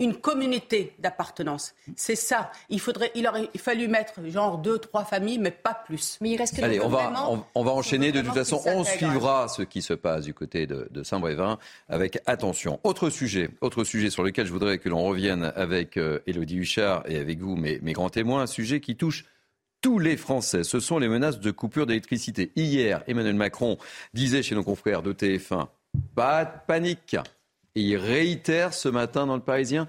[0.00, 1.74] une communauté d'appartenance.
[1.96, 2.50] C'est ça.
[2.70, 6.18] Il, faudrait, il aurait fallu mettre genre deux, trois familles, mais pas plus.
[6.20, 8.10] Mais il reste Allez, on va, on, on va enchaîner.
[8.10, 12.18] De toute façon, on suivra ce qui se passe du côté de, de Saint-Brévin avec
[12.26, 12.80] attention.
[12.82, 17.04] Autre sujet, autre sujet sur lequel je voudrais que l'on revienne avec euh, Élodie Huchard
[17.06, 19.24] et avec vous, mes, mes grands témoins, un sujet qui touche
[19.82, 20.64] tous les Français.
[20.64, 22.52] Ce sont les menaces de coupure d'électricité.
[22.56, 23.76] Hier, Emmanuel Macron
[24.14, 25.66] disait chez nos confrères de TF1,
[26.14, 27.16] pas de panique.
[27.74, 29.88] Et il réitère ce matin dans le Parisien,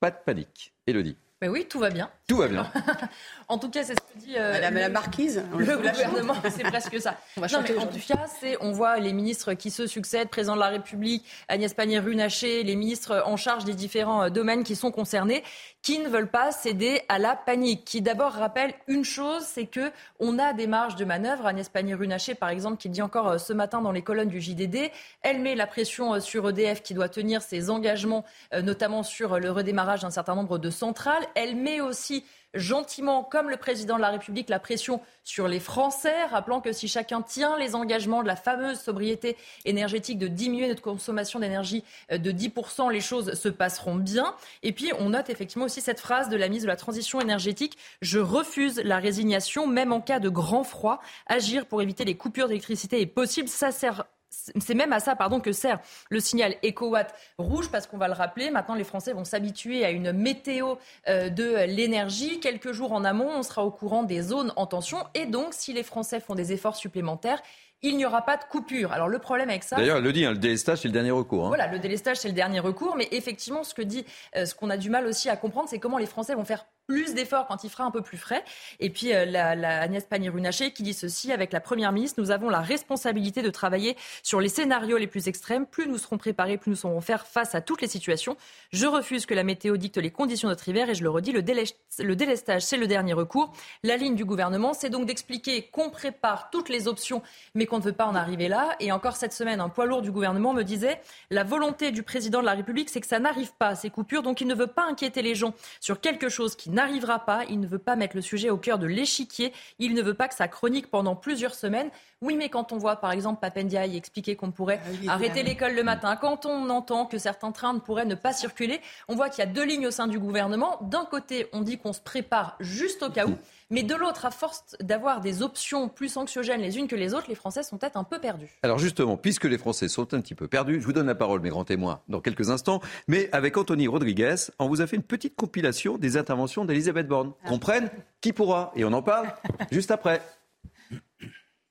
[0.00, 0.72] pas de panique.
[0.86, 1.16] Élodie.
[1.40, 2.10] Ben oui, tout va bien.
[2.28, 2.70] Tout va bien.
[3.48, 5.42] en tout cas, c'est ce que dit euh, Madame le, la marquise.
[5.56, 7.16] Le gouvernement, c'est presque ça.
[7.38, 10.28] On va non, mais en tout cas, c'est on voit les ministres qui se succèdent,
[10.28, 14.76] président de la République, Agnès Pannier-Runacher, les ministres en charge des différents euh, domaines qui
[14.76, 15.42] sont concernés,
[15.82, 17.86] qui ne veulent pas céder à la panique.
[17.86, 21.46] Qui d'abord rappelle une chose, c'est que on a des marges de manœuvre.
[21.46, 24.90] Agnès Pannier-Runacher, par exemple, qui dit encore euh, ce matin dans les colonnes du JDD,
[25.22, 29.38] elle met la pression euh, sur EDF qui doit tenir ses engagements, euh, notamment sur
[29.38, 31.24] le redémarrage d'un certain nombre de centrales.
[31.34, 32.17] Elle met aussi
[32.54, 36.88] gentiment, comme le président de la République, la pression sur les Français, rappelant que si
[36.88, 42.18] chacun tient les engagements de la fameuse sobriété énergétique de diminuer notre consommation d'énergie euh,
[42.18, 44.34] de 10%, les choses se passeront bien.
[44.62, 47.76] Et puis, on note effectivement aussi cette phrase de la ministre de la Transition énergétique,
[48.00, 51.00] je refuse la résignation, même en cas de grand froid.
[51.26, 53.48] Agir pour éviter les coupures d'électricité est possible.
[53.48, 57.98] Ça sert c'est même à ça pardon, que sert le signal EcoWatt rouge, parce qu'on
[57.98, 60.74] va le rappeler, maintenant les Français vont s'habituer à une météo
[61.08, 62.40] euh, de l'énergie.
[62.40, 64.98] Quelques jours en amont, on sera au courant des zones en tension.
[65.14, 67.42] Et donc, si les Français font des efforts supplémentaires,
[67.82, 68.92] il n'y aura pas de coupure.
[68.92, 69.76] Alors le problème avec ça.
[69.76, 71.44] D'ailleurs, elle le dit, hein, le délestage, c'est le dernier recours.
[71.44, 71.48] Hein.
[71.48, 72.96] Voilà, le délestage, c'est le dernier recours.
[72.96, 74.04] Mais effectivement, ce que dit,
[74.36, 76.66] euh, ce qu'on a du mal aussi à comprendre, c'est comment les Français vont faire
[76.88, 78.42] plus d'efforts quand il fera un peu plus frais.
[78.80, 82.30] Et puis euh, la, la Agnès Pannier-Runacher qui dit ceci avec la Première ministre, nous
[82.30, 85.66] avons la responsabilité de travailler sur les scénarios les plus extrêmes.
[85.66, 88.38] Plus nous serons préparés, plus nous saurons faire face à toutes les situations.
[88.72, 91.32] Je refuse que la météo dicte les conditions de notre hiver et je le redis,
[91.32, 93.52] le, le délestage, c'est le dernier recours.
[93.82, 97.22] La ligne du gouvernement, c'est donc d'expliquer qu'on prépare toutes les options,
[97.54, 98.76] mais qu'on ne veut pas en arriver là.
[98.80, 102.40] Et encore cette semaine, un poids lourd du gouvernement me disait la volonté du président
[102.40, 104.22] de la République, c'est que ça n'arrive pas, ces coupures.
[104.22, 107.44] Donc il ne veut pas inquiéter les gens sur quelque chose qui n'arrivera pas.
[107.48, 109.52] Il ne veut pas mettre le sujet au cœur de l'échiquier.
[109.78, 111.90] Il ne veut pas que ça chronique pendant plusieurs semaines.
[112.20, 115.82] Oui, mais quand on voit, par exemple, Papendiaï expliquer qu'on pourrait oui, arrêter l'école le
[115.82, 119.44] matin, quand on entend que certains trains ne pourraient ne pas circuler, on voit qu'il
[119.44, 120.78] y a deux lignes au sein du gouvernement.
[120.82, 123.36] D'un côté, on dit qu'on se prépare juste au cas où.
[123.70, 127.26] Mais de l'autre, à force d'avoir des options plus anxiogènes les unes que les autres,
[127.28, 128.48] les Français sont peut-être un peu perdus.
[128.62, 131.40] Alors justement, puisque les Français sont un petit peu perdus, je vous donne la parole,
[131.40, 132.80] mes grands témoins, dans quelques instants.
[133.08, 137.34] Mais avec Anthony Rodriguez, on vous a fait une petite compilation des interventions d'Elisabeth Borne.
[137.46, 137.90] Comprenne
[138.22, 138.72] qui pourra.
[138.74, 139.34] Et on en parle
[139.70, 140.22] juste après.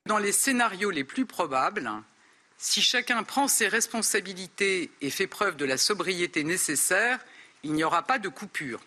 [0.06, 1.90] Dans les scénarios les plus probables,
[2.58, 7.20] si chacun prend ses responsabilités et fait preuve de la sobriété nécessaire,
[7.64, 8.82] il n'y aura pas de coupure.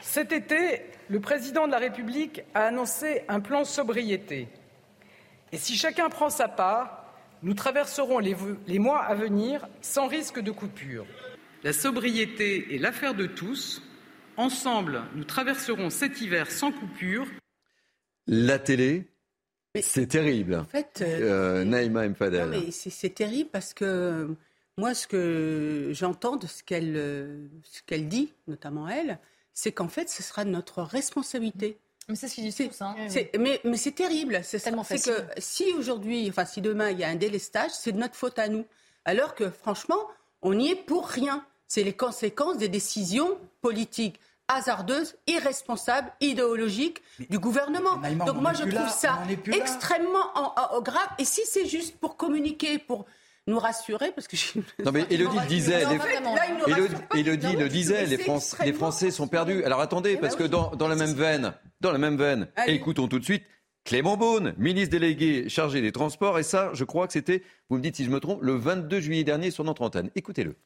[0.00, 4.48] Cet été, le président de la République a annoncé un plan sobriété.
[5.52, 7.04] Et si chacun prend sa part,
[7.42, 11.06] nous traverserons les, les mois à venir sans risque de coupure.
[11.62, 13.82] La sobriété est l'affaire de tous.
[14.36, 17.26] Ensemble, nous traverserons cet hiver sans coupure.
[18.26, 19.06] La télé,
[19.80, 20.56] c'est terrible.
[20.56, 22.04] En fait, euh, Euh, Naïma
[22.70, 24.28] c'est terrible parce que euh,
[24.78, 29.18] moi, ce que j'entends de ce qu'elle euh, ce qu'elle dit, notamment elle,
[29.58, 31.78] c'est qu'en fait, ce sera notre responsabilité.
[32.08, 32.82] Mais c'est ce qu'ils disent tous.
[32.82, 32.94] Hein.
[33.38, 34.40] Mais, mais c'est terrible.
[34.44, 35.14] C'est Tellement c'est facile.
[35.34, 38.38] que si aujourd'hui, enfin si demain il y a un délestage, c'est de notre faute
[38.38, 38.64] à nous.
[39.06, 39.98] Alors que franchement,
[40.42, 41.44] on y est pour rien.
[41.66, 47.96] C'est les conséquences des décisions politiques hasardeuses, irresponsables, idéologiques du gouvernement.
[48.24, 49.18] Donc moi je trouve là, ça
[49.52, 51.08] extrêmement en- en- en grave.
[51.18, 53.06] Et si c'est juste pour communiquer, pour
[53.46, 58.18] nous rassurer, parce que j'ai- Non mais Elodie le disait, les- Elodie, le disait, les,
[58.18, 59.62] Français- les Français sont perdus.
[59.64, 62.74] Alors attendez, parce que dans, dans la même veine, dans la même veine, Allez.
[62.74, 63.44] écoutons tout de suite
[63.84, 67.82] Clément Beaune, ministre délégué chargé des Transports, et ça, je crois que c'était, vous me
[67.82, 70.10] dites si je me trompe, le 22 juillet dernier sur notre antenne.
[70.16, 70.56] Écoutez-le.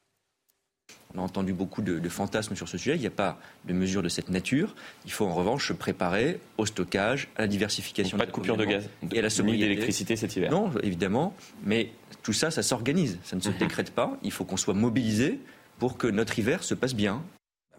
[1.15, 2.95] On a entendu beaucoup de, de fantasmes sur ce sujet.
[2.95, 4.75] Il n'y a pas de mesure de cette nature.
[5.05, 8.17] Il faut en revanche se préparer au stockage, à la diversification.
[8.17, 9.65] Donc pas de coupure de gaz, et à la sobriété.
[9.65, 10.51] d'électricité cet hiver.
[10.51, 11.35] Non, évidemment.
[11.65, 11.91] Mais
[12.23, 13.19] tout ça, ça s'organise.
[13.25, 14.19] Ça ne se décrète pas.
[14.23, 15.41] Il faut qu'on soit mobilisé
[15.79, 17.23] pour que notre hiver se passe bien.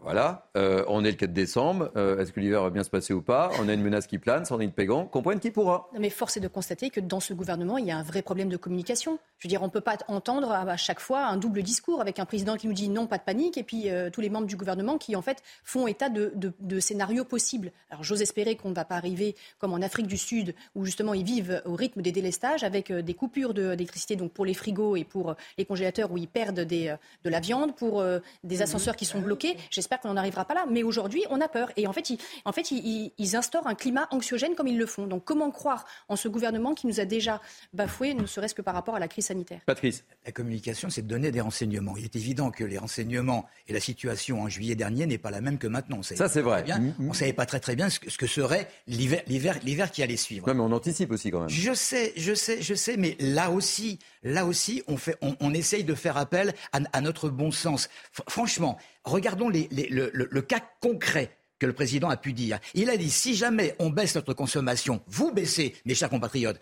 [0.03, 1.91] Voilà, euh, on est le 4 décembre.
[1.95, 3.51] Euh, est-ce que l'hiver va bien se passer ou pas?
[3.59, 5.89] On a une menace qui plane, Sandrine Pégan, comprenne qui pourra?
[5.93, 8.23] Non, mais force est de constater que dans ce gouvernement, il y a un vrai
[8.23, 9.19] problème de communication.
[9.37, 12.17] Je veux dire, on ne peut pas entendre à chaque fois un double discours avec
[12.17, 14.47] un président qui nous dit non, pas de panique, et puis euh, tous les membres
[14.47, 17.71] du gouvernement qui, en fait, font état de, scénarios possibles.
[17.91, 21.13] Alors, j'ose espérer qu'on ne va pas arriver comme en Afrique du Sud, où justement
[21.13, 25.03] ils vivent au rythme des délestages, avec des coupures d'électricité donc pour les frigos et
[25.03, 26.97] pour les congélateurs où ils perdent de
[27.29, 28.03] la viande, pour
[28.43, 29.57] des ascenseurs qui sont bloqués.
[29.97, 30.65] Qu'on n'en arrivera pas là.
[30.69, 31.71] Mais aujourd'hui, on a peur.
[31.77, 35.07] Et en fait, ils, en fait ils, instaurent un climat anxiogène comme ils le font.
[35.07, 37.41] Donc comment croire en ce gouvernement qui nous a déjà
[37.73, 39.61] bafoué, ne serait-ce que par rapport à la crise sanitaire?
[39.65, 40.03] Patrice.
[40.25, 41.95] La communication, c'est de donner des renseignements.
[41.97, 45.41] Il est évident que les renseignements et la situation en juillet dernier n'est pas la
[45.41, 46.01] même que maintenant.
[46.03, 46.65] Ça, c'est vrai.
[46.99, 50.17] on ne savait pas très très bien ce que, serait l'hiver, l'hiver, l'hiver qui allait
[50.17, 50.47] suivre.
[50.47, 51.49] Non, mais on anticipe aussi quand même.
[51.49, 55.17] Je sais, je sais, je sais, mais là aussi, là aussi, on, fait,
[55.53, 57.89] essaye de faire appel à, notre bon sens.
[58.27, 62.57] franchement, regardons le, cas concret que le président a pu dire.
[62.73, 66.59] Il a dit si jamais on baisse notre consommation, vous baissez, mes chers compatriotes,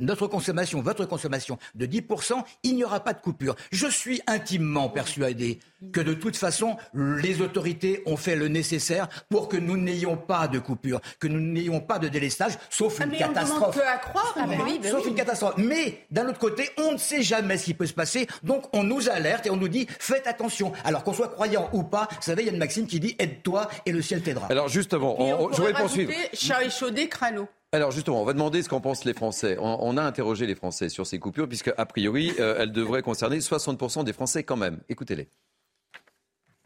[0.00, 3.56] notre consommation, votre consommation de 10%, il n'y aura pas de coupure.
[3.70, 5.58] Je suis intimement persuadé
[5.92, 10.48] que de toute façon, les autorités ont fait le nécessaire pour que nous n'ayons pas
[10.48, 13.78] de coupure, que nous n'ayons pas de délestage, sauf ah, une mais catastrophe.
[13.78, 15.54] On à croire, ah, oui, bah sauf une catastrophe.
[15.58, 18.82] Mais d'un autre côté, on ne sait jamais ce qui peut se passer, donc on
[18.82, 20.72] nous alerte et on nous dit faites attention.
[20.84, 23.16] Alors qu'on soit croyant ou pas, vous savez, il y a une maxime qui dit
[23.18, 24.46] aide-toi et le ciel t'aidera.
[24.46, 26.12] Alors justement, on, je vais poursuivre.
[26.32, 27.48] Chat échaudé, crâneau.
[27.72, 29.56] Alors justement, on va demander ce qu'en pensent les Français.
[29.60, 33.38] On, a interrogé les Français sur ces coupures, puisque a priori, euh, elles devraient concerner
[33.38, 34.80] 60% des Français quand même.
[34.88, 35.28] Écoutez-les.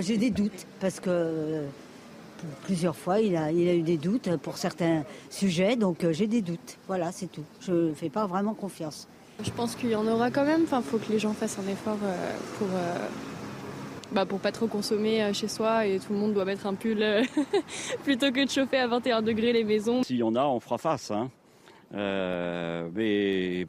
[0.03, 1.65] J'ai des doutes parce que
[2.65, 6.27] plusieurs fois il a, il a eu des doutes pour certains sujets, donc euh, j'ai
[6.27, 6.79] des doutes.
[6.89, 7.45] Voilà, c'est tout.
[7.61, 9.07] Je ne fais pas vraiment confiance.
[9.43, 10.63] Je pense qu'il y en aura quand même.
[10.63, 12.69] Enfin, faut que les gens fassent un effort euh, pour.
[14.07, 16.75] Euh, bah pour pas trop consommer chez soi et tout le monde doit mettre un
[16.75, 17.05] pull
[18.05, 20.03] plutôt que de chauffer à 21 degrés les maisons.
[20.03, 21.11] S'il y en a, on fera face.
[21.11, 21.31] Hein.
[21.93, 23.67] mais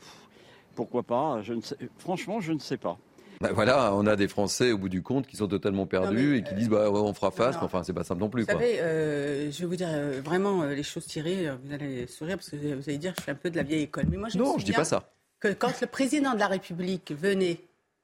[0.76, 2.98] pourquoi pas je ne sais, Franchement, je ne sais pas.
[3.42, 6.44] Bah voilà, on a des Français au bout du compte qui sont totalement perdus et
[6.44, 8.44] qui disent bah on fera face, mais enfin c'est pas simple non plus.
[8.44, 11.50] Vous savez, euh, je vais vous dire euh, vraiment euh, les choses tirées.
[11.64, 13.84] Vous allez sourire parce que vous allez dire je suis un peu de la vieille
[13.84, 15.10] école, mais moi je non, je dis pas ça.
[15.40, 17.60] Que quand le président de la République venait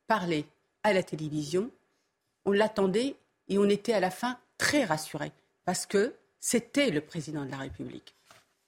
[0.08, 0.46] parler
[0.84, 1.70] à la télévision,
[2.45, 3.15] on l'attendait
[3.47, 5.32] et on était à la fin très rassurés
[5.65, 8.15] parce que c'était le président de la République.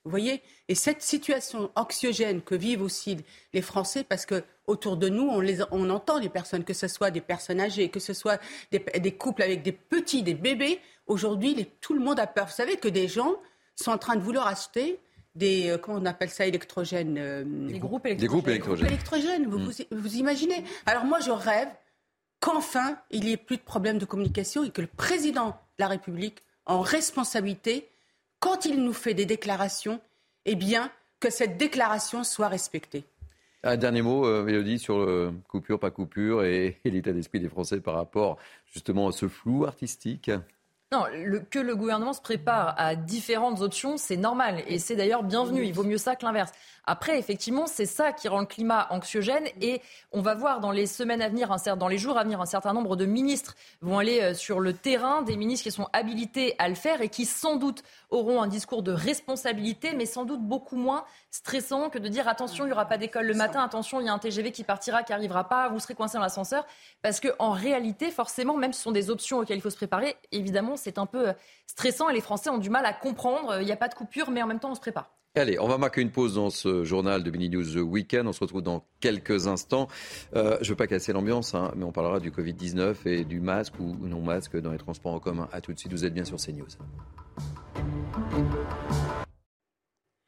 [0.06, 0.42] Vous voyez?
[0.68, 3.18] Et cette situation anxiogène que vivent aussi
[3.54, 6.88] les Français, parce que autour de nous, on, les, on entend les personnes, que ce
[6.88, 8.40] soit des personnes âgées, que ce soit
[8.72, 10.80] des, couples avec des petits, des bébés.
[11.08, 12.48] Aujourd'hui, tout le monde a peur.
[12.48, 13.36] Vous savez que des gens
[13.76, 15.00] sont en train de vouloir acheter
[15.36, 18.18] des, euh, comment on appelle ça, électrogènes euh, Des groupes électrogènes.
[18.18, 18.88] Des groupes électrogènes.
[18.88, 20.64] électrogènes vous, vous, imaginez?
[20.86, 21.70] Alors moi, je rêve
[22.44, 25.88] qu'enfin, il n'y ait plus de problème de communication et que le président de la
[25.88, 27.88] République, en responsabilité,
[28.42, 30.02] quand il nous fait des déclarations,
[30.44, 33.06] eh bien, que cette déclaration soit respectée.
[33.64, 37.48] Un dernier mot, euh, Mélodie, sur le coupure, pas coupure et, et l'état d'esprit des
[37.48, 38.38] Français par rapport
[38.74, 40.30] justement à ce flou artistique.
[40.94, 41.06] Non,
[41.50, 45.66] que le gouvernement se prépare à différentes options, c'est normal et c'est d'ailleurs bienvenu.
[45.66, 46.52] Il vaut mieux ça que l'inverse.
[46.86, 50.86] Après, effectivement, c'est ça qui rend le climat anxiogène et on va voir dans les
[50.86, 54.20] semaines à venir, dans les jours à venir, un certain nombre de ministres vont aller
[54.20, 57.56] euh, sur le terrain, des ministres qui sont habilités à le faire et qui sans
[57.56, 62.28] doute auront un discours de responsabilité, mais sans doute beaucoup moins stressant que de dire
[62.28, 64.66] attention, il n'y aura pas d'école le matin, attention, il y a un TGV qui
[64.66, 66.66] partira, qui n'arrivera pas, vous serez coincé dans l'ascenseur.
[67.02, 70.18] Parce qu'en réalité, forcément, même si ce sont des options auxquelles il faut se préparer,
[70.34, 71.34] évidemment, c'est un peu euh,
[71.68, 73.60] stressant et les Français ont du mal à comprendre.
[73.62, 75.12] Il n'y a pas de coupure, mais en même temps, on se prépare.
[75.36, 78.28] Allez, on va marquer une pause dans ce journal de Mini News The Weekend.
[78.28, 79.88] On se retrouve dans quelques instants.
[80.36, 83.40] Euh, je ne veux pas casser l'ambiance, hein, mais on parlera du Covid-19 et du
[83.40, 85.50] masque ou non masque dans les transports en commun.
[85.52, 86.68] A tout de suite, vous êtes bien sur CNews.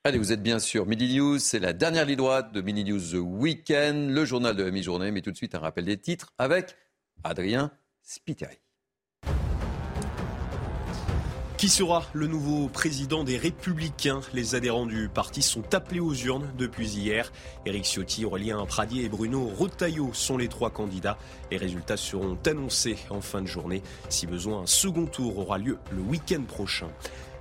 [0.03, 2.99] Allez, vous êtes bien sûr Midi News, c'est la dernière ligne droite de Mini News
[2.99, 6.33] The Weekend, le journal de la mi-journée, mais tout de suite un rappel des titres
[6.37, 6.75] avec
[7.23, 8.64] Adrien Spiteri.
[11.65, 14.21] Qui sera le nouveau président des Républicains?
[14.35, 17.31] Les adhérents du parti sont appelés aux urnes depuis hier.
[17.65, 21.17] Éric Ciotti, Aurélien Pradier et Bruno Rotaillot sont les trois candidats.
[21.49, 23.81] Les résultats seront annoncés en fin de journée.
[24.09, 26.89] Si besoin, un second tour aura lieu le week-end prochain.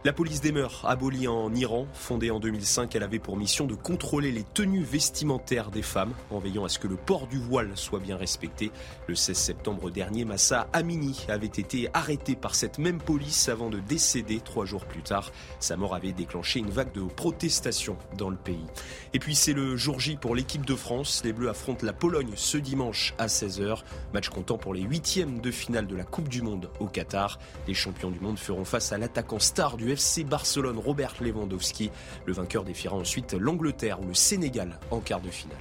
[0.07, 3.75] La police des mœurs, abolie en Iran, fondée en 2005, elle avait pour mission de
[3.75, 7.71] contrôler les tenues vestimentaires des femmes en veillant à ce que le port du voile
[7.75, 8.71] soit bien respecté.
[9.07, 13.81] Le 16 septembre dernier, Massa Amini avait été arrêté par cette même police avant de
[13.81, 15.33] décéder trois jours plus tard.
[15.59, 18.67] Sa mort avait déclenché une vague de protestations dans le pays.
[19.15, 21.23] Et puis c'est le jour J pour l'équipe de France.
[21.25, 23.79] Les Bleus affrontent la Pologne ce dimanche à 16h.
[24.13, 27.39] Match comptant pour les huitièmes de finale de la Coupe du Monde au Qatar.
[27.67, 31.91] Les champions du monde feront face à l'attaquant star du FC Barcelone, Robert Lewandowski.
[32.27, 35.57] Le vainqueur défiera ensuite l'Angleterre ou le Sénégal en quart de finale.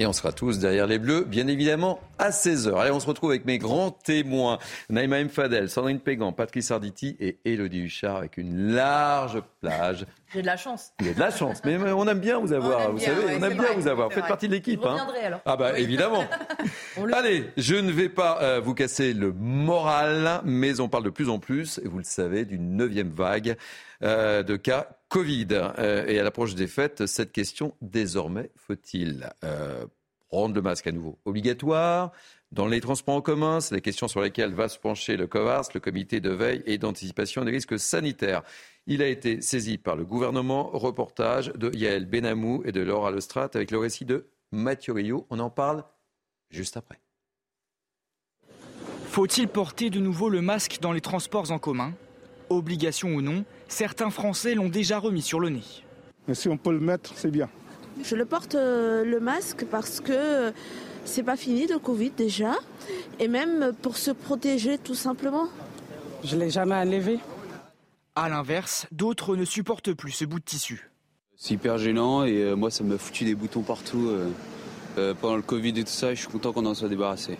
[0.00, 2.74] Et on sera tous derrière les Bleus, bien évidemment, à 16h.
[2.74, 4.58] Allez, on se retrouve avec mes grands témoins.
[4.88, 5.28] Naïma M.
[5.28, 10.06] Fadel, Sandrine Pégan, Patrice Arditi et Elodie Huchard avec une large plage.
[10.32, 10.92] J'ai de la chance.
[11.00, 13.36] Il y a de la chance, mais on aime bien vous avoir, vous savez, ouais,
[13.40, 14.08] on aime bien vrai, vous avoir.
[14.08, 14.84] Vous faites partie de l'équipe.
[14.84, 15.08] Hein.
[15.22, 15.40] alors.
[15.44, 15.82] Ah bah Oui.
[15.82, 16.24] évidemment.
[17.12, 21.28] Allez, je ne vais pas euh, vous casser le moral, mais on parle de plus
[21.28, 23.56] en plus, et vous le savez, d'une neuvième vague
[24.02, 25.48] euh, de cas Covid.
[25.50, 29.28] Euh, et à l'approche des fêtes, cette question désormais, faut-il
[30.30, 32.12] rendre le masque à nouveau obligatoire
[32.52, 35.66] dans les transports en commun C'est la question sur laquelle va se pencher le COVARS,
[35.74, 38.42] le comité de veille et d'anticipation des risques sanitaires.
[38.86, 40.70] Il a été saisi par le gouvernement.
[40.72, 45.26] Reportage de Yael Benamou et de Laura Lestrade avec le récit de Mathieu Rio.
[45.30, 45.84] On en parle
[46.50, 47.00] juste après.
[49.06, 51.92] Faut-il porter de nouveau le masque dans les transports en commun?
[52.48, 55.84] Obligation ou non, certains Français l'ont déjà remis sur le nez.
[56.26, 57.48] Mais si on peut le mettre, c'est bien.
[58.02, 60.52] Je le porte euh, le masque parce que euh,
[61.04, 62.54] c'est pas fini le Covid déjà,
[63.18, 65.48] et même pour se protéger tout simplement.
[66.22, 67.18] Je l'ai jamais enlevé.
[68.22, 70.90] À l'inverse, d'autres ne supportent plus ce bout de tissu.
[71.36, 74.30] C'est hyper gênant et euh, moi ça m'a foutu des boutons partout euh,
[74.98, 76.12] euh, pendant le Covid et tout ça.
[76.12, 77.38] Je suis content qu'on en soit débarrassé.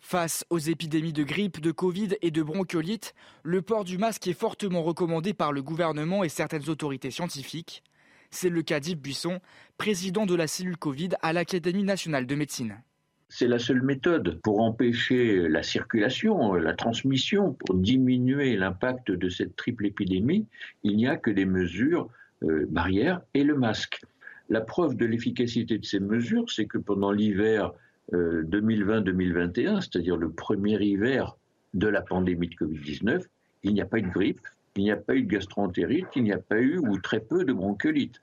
[0.00, 4.32] Face aux épidémies de grippe, de Covid et de bronchiolite, le port du masque est
[4.32, 7.84] fortement recommandé par le gouvernement et certaines autorités scientifiques.
[8.32, 9.38] C'est le cas d'Yves Buisson,
[9.78, 12.82] président de la cellule Covid à l'Académie nationale de médecine.
[13.28, 19.56] C'est la seule méthode pour empêcher la circulation, la transmission, pour diminuer l'impact de cette
[19.56, 20.46] triple épidémie.
[20.84, 22.08] Il n'y a que des mesures
[22.44, 24.00] euh, barrières et le masque.
[24.48, 27.72] La preuve de l'efficacité de ces mesures, c'est que pendant l'hiver
[28.12, 31.36] euh, 2020-2021, c'est-à-dire le premier hiver
[31.74, 33.24] de la pandémie de Covid-19,
[33.64, 36.22] il n'y a pas eu de grippe, il n'y a pas eu de gastroentérite, il
[36.22, 38.20] n'y a pas eu ou très peu de bronchiolite.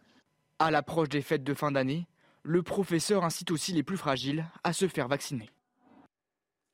[0.60, 2.08] À l'approche des fêtes de fin d'année,
[2.44, 5.50] le professeur incite aussi les plus fragiles à se faire vacciner.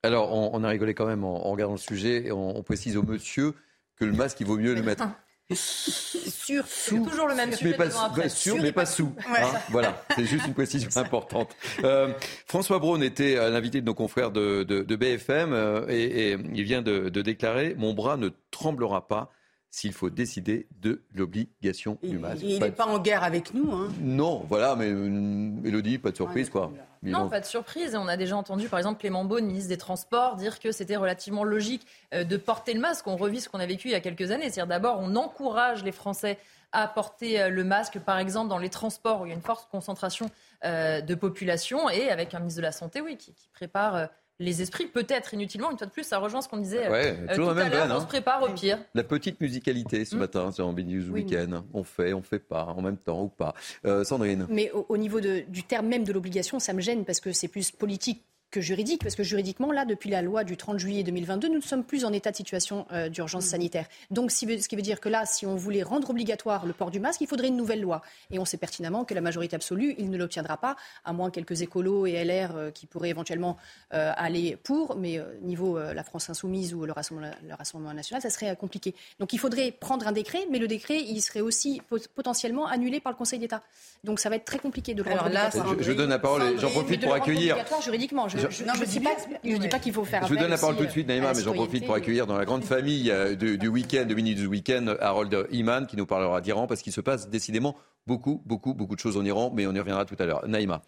[0.03, 2.63] Alors, on, on a rigolé quand même en, en regardant le sujet et on, on
[2.63, 3.53] précise au monsieur
[3.97, 5.03] que le masque, il vaut mieux le mettre
[5.53, 8.29] Sûr, c'est toujours le même sujet mais pas, après.
[8.29, 9.07] sûr, mais pas sous.
[9.31, 9.41] Ouais.
[9.41, 9.59] hein.
[9.69, 11.55] voilà, c'est juste une précision importante.
[11.83, 12.13] Euh,
[12.45, 16.37] François Braun était euh, l'invité de nos confrères de, de- de BFM euh, et, et
[16.53, 19.31] il vient de, de déclarer Mon bras ne tremblera pas
[19.71, 22.41] s'il faut décider de l'obligation du masque.
[22.43, 23.71] Il Pas- n'est pas en guerre avec nous.
[23.71, 23.89] Hein.
[24.01, 26.71] Non, voilà, mais euh, Elodie, pas de surprise, quoi.
[27.01, 27.93] Non, pas de surprise.
[27.93, 30.97] Et on a déjà entendu, par exemple, Clément Beaune, ministre des Transports, dire que c'était
[30.97, 33.07] relativement logique euh, de porter le masque.
[33.07, 34.49] On revit ce qu'on a vécu il y a quelques années.
[34.49, 36.37] C'est-à-dire d'abord, on encourage les Français
[36.71, 39.41] à porter euh, le masque, par exemple, dans les transports où il y a une
[39.41, 40.29] forte concentration
[40.65, 44.05] euh, de population, et avec un ministre de la Santé, oui, qui, qui prépare euh,
[44.39, 45.69] les esprits, peut-être inutilement.
[45.71, 47.63] Une fois de plus, ça rejoint ce qu'on disait Ouais, euh, toujours tout la à
[47.69, 47.87] même l'heure.
[47.89, 48.01] On hein.
[48.01, 48.79] se prépare au pire.
[48.95, 51.61] La petite musicalité ce matin sur Ambient News Oui, Weekend.
[51.73, 53.53] On fait, on fait pas, en même temps ou pas.
[53.85, 54.47] Euh, Sandrine.
[54.49, 57.31] Mais au, au niveau de- du terme même de l'obligation, ça me gêne parce que
[57.33, 61.03] c'est plus politique que juridique, parce que juridiquement, là, depuis la loi du 30 juillet
[61.03, 63.85] 2022, nous ne sommes plus en état de situation euh, d'urgence sanitaire.
[64.11, 66.89] Donc, si ce qui veut dire que là, si on voulait rendre obligatoire le port
[66.91, 68.01] du masque, il faudrait une nouvelle loi.
[68.31, 71.61] Et on sait pertinemment que la majorité absolue, il ne l'obtiendra pas, à moins quelques
[71.61, 73.57] écolos et LR euh, qui pourraient éventuellement
[73.93, 77.93] euh, aller pour, mais euh, niveau euh, la France insoumise ou le Rassemblement, le Rassemblement
[77.93, 78.95] national, ça serait euh, compliqué.
[79.19, 82.99] Donc, il faudrait prendre un décret, mais le décret, il serait aussi pot- potentiellement annulé
[82.99, 83.61] par le Conseil d'État.
[84.03, 85.75] Donc, ça va être très compliqué de le rendre Alors là, obligatoire.
[85.79, 87.53] Je, je donne la parole et j'en profite pour accueillir.
[87.53, 88.27] obligatoire juridiquement.
[88.27, 89.09] Je Je- ne dis pas,
[89.43, 90.23] je dis pas qu'il faut faire.
[90.23, 92.27] Je vous donne la parole tout de suite, euh, Naïma, mais j'en profite pour accueillir
[92.27, 95.97] dans la grande famille euh, du, du week-end, de Minutes du Week-end, Harold Iman, qui
[95.97, 97.75] nous parlera d'Iran, parce qu'il se passe décidément
[98.07, 100.47] beaucoup, beaucoup, beaucoup de choses en Iran, mais on y reviendra tout à l'heure.
[100.47, 100.81] Naïma.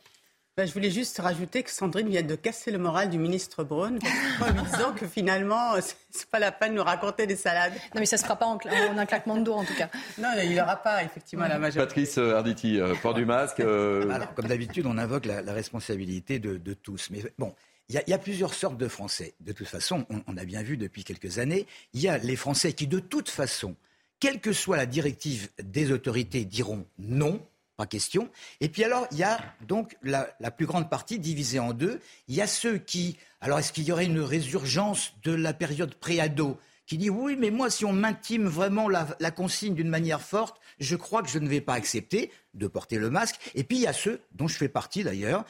[0.62, 3.98] Ben, je voulais juste rajouter que Sandrine vient de casser le moral du ministre Braun
[4.40, 5.96] en lui disant que finalement, c'est-
[6.30, 7.74] pas la peine de nous raconter des salades.
[7.96, 9.74] Non, mais ça se fera pas en, cla- en un claquement de doigts, en tout
[9.74, 9.90] cas.
[10.20, 11.80] Non, il n'aura pas effectivement la majorité.
[11.88, 13.60] Patrice euh, Arditi, euh, port du masque.
[13.60, 17.10] euh, Alors, comme d'habitude, on invoque la, la responsabilité de, de tous.
[17.10, 17.56] Mais bon,
[17.90, 19.34] il y, a- il y a plusieurs sortes de Français.
[19.40, 22.36] De toute façon, on, on a bien vu depuis quelques années, il y a les
[22.36, 23.76] Français qui, de toute façon,
[24.20, 27.42] quelle que soit la directive des autorités, diront non.
[27.82, 28.30] Pas question.
[28.60, 32.00] Et puis alors, il y a donc la, plus grande partie divisée en deux.
[32.28, 33.18] Il y a ceux qui...
[33.40, 37.50] Alors, est-ce qu'il y aurait une résurgence de la période pré-ado qui dit oui, mais
[37.50, 41.40] moi, si on m'intime vraiment la, la consigne d'une manière forte, je crois que je
[41.40, 43.40] ne vais pas accepter de porter le masque.
[43.56, 45.44] Et puis il y a ceux, dont je fais partie d'ailleurs,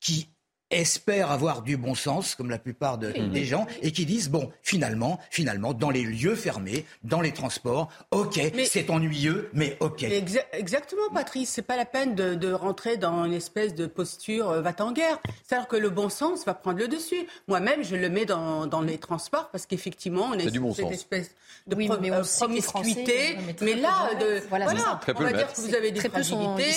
[0.00, 0.28] qui
[0.70, 4.50] espèrent avoir du bon sens, comme la plupart de- des gens, et qui disent bon,
[4.62, 10.02] finalement, finalement, dans les lieux fermés, dans les transports, ok, c'est ennuyeux, mais ok.
[10.02, 11.50] Mais exa- exactement, Patrice.
[11.50, 15.20] C'est pas la peine de, de rentrer dans une espèce de posture euh, va-t-en guerre.
[15.46, 17.26] C'est-à-dire que le bon sens va prendre le dessus.
[17.48, 20.94] Moi-même, je le mets dans, dans les transports parce qu'effectivement, on du bon cette sens.
[20.94, 21.30] espèce
[21.66, 23.34] de Oui, pro- mais on euh, promiscuité.
[23.34, 24.42] Français- mais, là, de.
[24.48, 24.66] Voilà,
[25.04, 26.72] peu on va dire que vous avez des sont fragilités.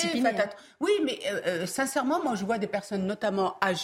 [0.80, 3.78] Oui, mais euh, sincèrement, moi, je vois des personnes, notamment âgées,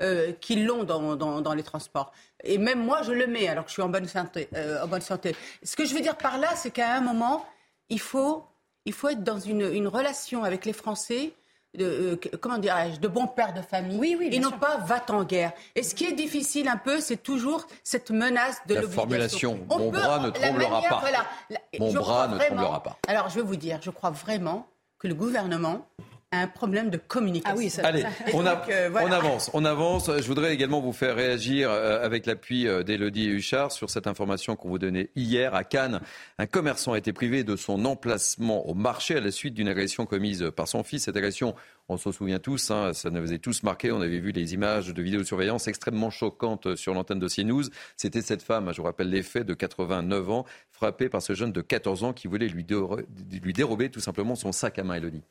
[0.00, 2.12] euh, qui l'ont dans, dans, dans les transports.
[2.44, 4.48] Et même moi, je le mets alors que je suis en bonne santé.
[4.54, 5.34] euh, en bonne santé.
[5.62, 7.44] Ce que je veux dire par là, c'est qu'à un moment,
[7.88, 8.44] il faut,
[8.84, 11.32] il faut être dans une, une relation avec les Français.
[11.74, 15.52] De, euh, comment dirais-je, de bons pères de famille, et non pas va-t-en guerre.
[15.74, 19.78] Et ce qui est difficile un peu, c'est toujours cette menace de La formulation, On
[19.78, 20.98] mon peut- bras ne tremblera manière, pas.
[21.00, 22.96] voilà, la- Mon bras ne vraiment- tremblera pas.
[23.06, 24.66] Alors, je vais vous dire, je crois vraiment
[24.98, 25.86] que le gouvernement
[26.30, 27.54] un problème de communication.
[27.54, 29.06] Ah oui, ça- Allez, Et on, a- donc, euh, voilà.
[29.06, 30.10] on avance, on avance.
[30.14, 34.54] Je voudrais également vous faire réagir euh, avec l'appui euh, d'Élodie Huchard sur cette information
[34.54, 36.00] qu'on vous donnait hier à Cannes.
[36.38, 40.04] Un commerçant a été privé de son emplacement au marché à la suite d'une agression
[40.04, 41.04] commise par son fils.
[41.04, 41.54] Cette agression,
[41.88, 43.90] on s'en souvient tous, hein, ça nous avait tous marqué.
[43.90, 47.64] On avait vu les images de vidéosurveillance extrêmement choquantes sur l'antenne de CNews.
[47.96, 51.52] C'était cette femme, je vous rappelle les faits, de 89 ans, frappée par ce jeune
[51.52, 53.00] de 14 ans qui voulait lui, déro-
[53.42, 55.22] lui dérober tout simplement son sac à main, Élodie.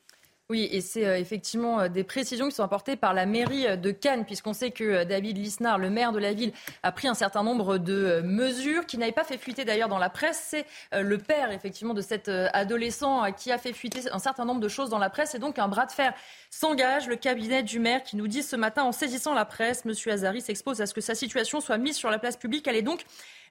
[0.49, 3.75] Oui, et c'est euh, effectivement euh, des précisions qui sont apportées par la mairie euh,
[3.75, 7.15] de Cannes, puisqu'on sait que David Lisnard, le maire de la ville, a pris un
[7.15, 10.41] certain nombre de mesures qui n'avaient pas fait fuiter d'ailleurs dans la presse.
[10.47, 14.69] C'est le père, effectivement, de cet adolescent qui a fait fuiter un certain nombre de
[14.69, 15.35] choses dans la presse.
[15.35, 16.13] Et donc, un bras de fer
[16.49, 17.07] s'engage.
[17.07, 19.93] Le cabinet du maire qui nous dit ce matin, en saisissant la presse, M.
[20.11, 22.67] Azari s'expose à ce que sa situation soit mise sur la place publique.
[22.67, 23.03] Elle est donc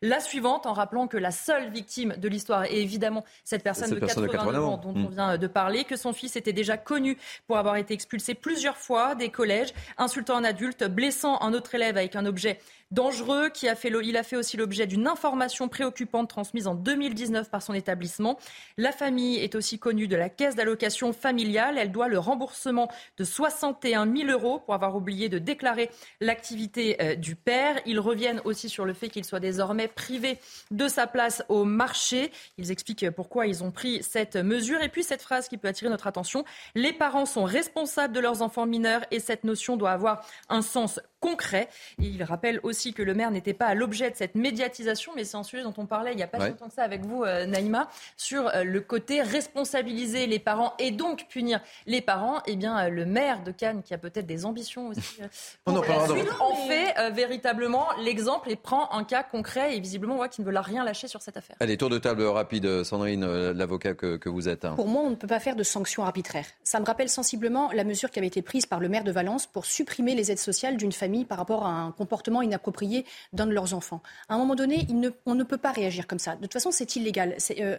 [0.02, 3.94] la suivante, en rappelant que la seule victime de l'histoire est évidemment cette personne, Cette
[3.94, 6.52] de, personne de 89 ans 89 dont on vient de parler, que son fils était
[6.52, 11.52] déjà connu pour avoir été expulsé plusieurs fois des collèges, insultant un adulte, blessant un
[11.52, 12.58] autre élève avec un objet
[12.90, 17.50] dangereux, qui a fait, il a fait aussi l'objet d'une information préoccupante transmise en 2019
[17.50, 18.38] par son établissement.
[18.76, 21.78] La famille est aussi connue de la caisse d'allocation familiale.
[21.78, 27.14] Elle doit le remboursement de 61 000 euros pour avoir oublié de déclarer l'activité euh,
[27.16, 27.80] du père.
[27.86, 30.38] Ils reviennent aussi sur le fait qu'il soit désormais privé
[30.70, 32.30] de sa place au marché.
[32.58, 34.82] Ils expliquent pourquoi ils ont pris cette mesure.
[34.82, 38.42] Et puis cette phrase qui peut attirer notre attention, les parents sont responsables de leurs
[38.42, 41.00] enfants mineurs et cette notion doit avoir un sens
[41.30, 41.68] concret.
[42.00, 45.24] Et il rappelle aussi que le maire n'était pas à l'objet de cette médiatisation, mais
[45.24, 46.44] c'est un sujet dont on parlait il n'y a pas Ouais.
[46.46, 50.74] si longtemps que ça avec vous, euh, Naïma, sur euh, le côté responsabiliser les parents
[50.78, 52.40] et donc punir les parents.
[52.46, 55.26] Eh bien, euh, le maire de Cannes, qui a peut-être des ambitions aussi, euh,
[55.66, 56.28] On en la suite,
[56.68, 60.58] fait euh, véritablement l'exemple et prend un cas concret et visiblement voit qu'il ne veut
[60.58, 61.56] rien lâcher sur cette affaire.
[61.60, 64.64] Allez, tour de table rapide, Sandrine, l'avocat que, que vous êtes.
[64.64, 64.74] hein.
[64.74, 66.46] Pour moi, on ne peut pas faire de sanctions arbitraires.
[66.62, 69.46] Ça me rappelle sensiblement la mesure qui avait été prise par le maire de Valence
[69.46, 73.52] pour supprimer les aides sociales d'une famille par rapport à un comportement inapproprié d'un de
[73.52, 74.02] leurs enfants.
[74.28, 74.86] À un moment donné,
[75.24, 76.36] on ne peut pas réagir comme ça.
[76.36, 77.34] De toute façon, c'est illégal.
[77.38, 77.76] C'est, euh,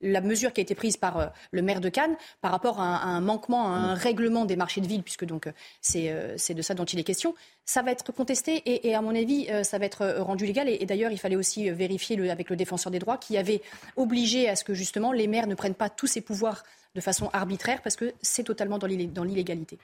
[0.00, 3.02] la mesure qui a été prise par euh, le maire de Cannes par rapport à
[3.02, 6.74] un, manquement, à un règlement des marchés de ville, puisque donc euh, c'est de ça
[6.74, 7.34] dont il est question,
[7.64, 10.68] ça va être contesté et, à mon avis, ça va être rendu légal.
[10.68, 13.60] Et, d'ailleurs, il fallait aussi vérifier avec le défenseur des droits qui avait
[13.96, 16.62] obligé à ce que justement les maires ne prennent pas tous ces pouvoirs
[16.94, 19.78] de façon arbitraire parce que c'est totalement dans l'illégalité.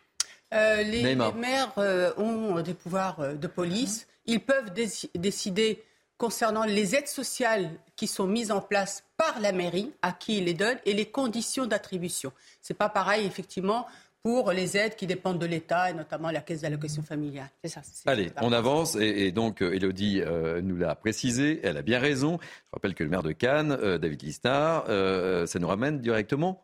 [0.54, 4.06] Euh, les, maires euh, ont des pouvoirs euh, de police.
[4.26, 5.82] Ils peuvent déci- décider
[6.16, 10.44] concernant les aides sociales qui sont mises en place par la mairie, à qui ils
[10.44, 12.32] les donnent, et les conditions d'attribution.
[12.60, 13.86] C'est pas pareil, effectivement,
[14.22, 17.50] pour les aides qui dépendent de l'État, et notamment la caisse d'allocation familiale.
[17.62, 17.82] C'est ça.
[18.06, 22.38] Allez, on avance et, et donc Elodie euh, nous l'a précisé, elle a bien raison.
[22.40, 26.62] Je rappelle que le maire de Cannes, euh, David Lisnard, euh, ça nous ramène directement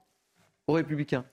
[0.68, 1.26] aux Républicains.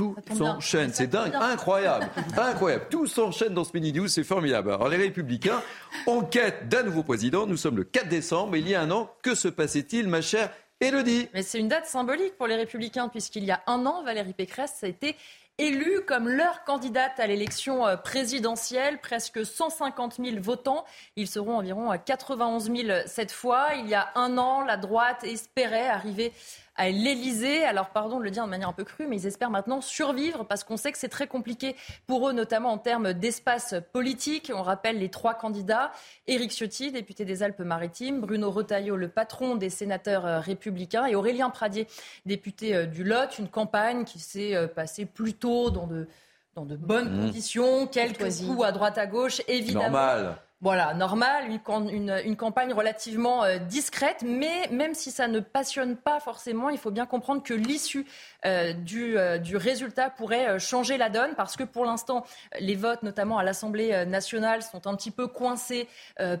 [0.00, 2.86] Tout s'enchaîne, c'est dingue, incroyable, incroyable.
[2.88, 4.72] Tout s'enchaîne dans ce mini news, c'est formidable.
[4.72, 5.60] Alors les Républicains
[6.06, 7.46] enquêtent d'un nouveau président.
[7.46, 9.10] Nous sommes le 4 décembre, il y a un an.
[9.20, 13.44] Que se passait-il, ma chère Elodie Mais c'est une date symbolique pour les Républicains, puisqu'il
[13.44, 15.16] y a un an, Valérie Pécresse a été
[15.58, 18.98] élue comme leur candidate à l'élection euh, présidentielle.
[19.02, 20.86] Presque 150 000 votants.
[21.16, 23.74] Ils seront environ à 91 000 cette fois.
[23.76, 26.32] Il y a un an, la droite espérait arriver
[26.76, 27.64] à l'Élysée.
[27.64, 30.44] Alors, pardon de le dire de manière un peu crue, mais ils espèrent maintenant survivre
[30.44, 34.50] parce qu'on sait que c'est très compliqué pour eux, notamment en termes d'espace politique.
[34.54, 35.92] On rappelle les trois candidats.
[36.26, 41.50] Éric Ciotti, député des Alpes-Maritimes, Bruno Retailleau, le patron des sénateurs euh, républicains, et Aurélien
[41.50, 41.86] Pradier,
[42.24, 43.38] député euh, du Lot.
[43.38, 46.06] Une campagne qui s'est euh, passée plutôt dans de,
[46.54, 47.26] dans de bonnes Mmh.
[47.26, 49.84] conditions, quelques coups à droite à gauche, évidemment.
[49.84, 50.36] Normal.
[50.62, 56.68] Voilà, normal, une, campagne relativement euh, discrète, mais même si ça ne passionne pas forcément,
[56.68, 58.04] il faut bien comprendre que l'issue
[58.44, 62.26] euh, du, euh, du, résultat pourrait changer la donne, parce que pour l'instant,
[62.58, 65.88] les votes, notamment à l'Assemblée nationale, sont un petit peu coincés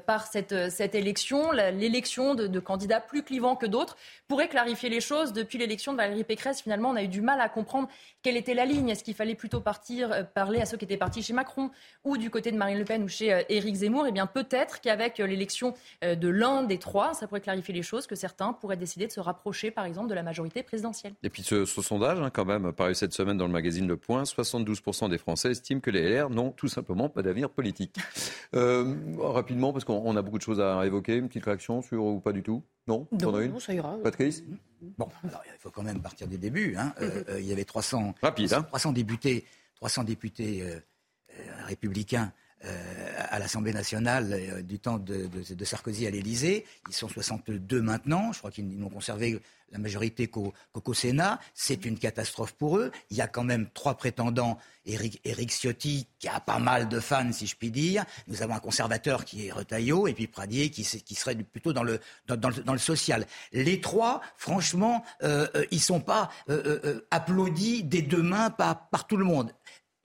[0.04, 0.52] par cette,
[0.94, 1.52] élection.
[1.52, 3.96] L'élection de, de, candidats plus clivants que d'autres
[4.28, 5.32] pourrait clarifier les choses.
[5.32, 7.88] Depuis l'élection de Valérie Pécresse, finalement, on a eu du mal à comprendre
[8.22, 8.90] quelle était la ligne.
[8.90, 11.70] Est-ce qu'il fallait plutôt partir, parler à ceux qui étaient partis chez Macron,
[12.04, 14.09] ou du côté de Marine Le Pen ou chez Éric Zemmour?
[14.10, 17.82] Eh bien peut-être qu'avec euh, l'élection euh, de l'un des trois, ça pourrait clarifier les
[17.82, 21.14] choses, que certains pourraient décider de se rapprocher, par exemple, de la majorité présidentielle.
[21.22, 24.24] Et puis ce, sondage, hein, quand même, paru cette semaine dans le magazine Le Point,
[24.24, 27.96] 72% des Français estiment que les LR n'ont tout simplement pas d'avenir politique.
[28.56, 32.18] Euh, rapidement, parce qu'on a beaucoup de choses à évoquer, une petite réaction sur ou
[32.18, 32.64] pas du tout?
[32.88, 33.96] Non, non, ça ira.
[34.02, 34.42] Patrice?
[34.98, 36.74] Bon, alors, il faut quand même partir des débuts.
[36.76, 36.92] Hein.
[37.38, 39.44] il y avait 300, Rapide, 300, députés,
[39.76, 40.64] 300 députés
[41.66, 42.49] républicains euh,
[43.30, 45.28] à l'Assemblée nationale euh, du temps de,
[45.64, 46.66] Sarkozy à l'Élysée.
[46.88, 48.32] Ils sont 62 maintenant.
[48.32, 49.40] Je crois qu'ils n'ont conservé
[49.72, 50.52] la majorité qu'au
[50.92, 51.38] Sénat.
[51.54, 52.90] C'est une catastrophe pour eux.
[53.10, 54.58] Il y a quand même trois prétendants.
[54.84, 58.04] Éric, Ciotti, qui a pas mal de fans, si je puis dire.
[58.26, 61.98] Nous avons un conservateur qui est Retailleau, et puis Pradier, qui, serait plutôt dans le,
[62.78, 63.26] social.
[63.52, 66.30] Les trois, franchement, euh, euh ils sont pas
[67.10, 69.52] applaudis des deux mains par tout le monde.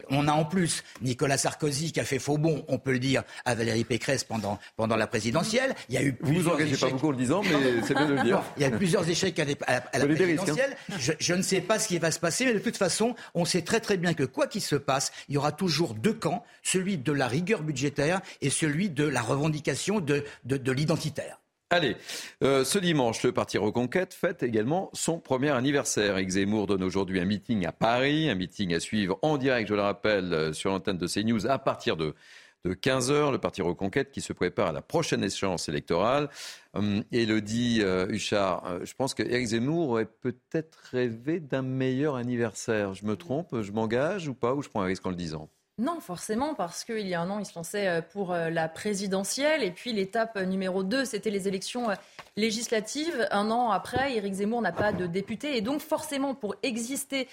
[0.09, 3.23] On a en plus Nicolas Sarkozy qui a fait faux bon, on peut le dire,
[3.45, 5.75] à Valérie Pécresse pendant, pendant la présidentielle.
[5.89, 8.07] Il y a eu vous vous engagez pas beaucoup en le disant, mais c'est bien
[8.07, 8.43] de le dire.
[8.57, 10.07] il y a eu plusieurs échecs à, la, hein.
[10.07, 10.75] présidentielle.
[10.97, 13.61] je, ne sais pas ce qui va se passer, mais de toute façon, on sait
[13.61, 16.97] très très bien que quoi qu'il se passe, il y aura toujours deux camps, celui
[16.97, 21.39] de la rigueur budgétaire et celui de la revendication de, de l'identitaire.
[21.71, 21.97] Allez,
[22.43, 26.19] euh, ce dimanche, le Parti Reconquête fête également son premier anniversaire.
[26.19, 29.73] Yves Zemmour donne aujourd'hui un meeting à Paris, un meeting à suivre en direct, je
[29.73, 32.13] le rappelle, euh, sur l'antenne de CNews à partir de,
[32.65, 33.31] 15h.
[33.31, 36.29] Le Parti Reconquête qui se prépare à la prochaine échéance électorale.
[37.11, 42.95] Elodie euh, Huchard, je pense qu'Éric Zemmour aurait peut-être rêvé d'un meilleur anniversaire.
[42.95, 45.49] Je me trompe, je m'engage ou pas, ou je prends un risque en le disant?
[45.77, 48.69] Non, forcément, parce qu'il y a un an, il se lançait euh, pour euh, la
[48.69, 49.61] présidentielle.
[49.61, 51.95] Et puis l'étape numéro 2, c'était les élections euh,
[52.37, 53.27] législatives.
[53.29, 55.57] Un an après, Éric Zemmour n'a pas de député.
[55.57, 57.27] Et donc, forcément, pour exister,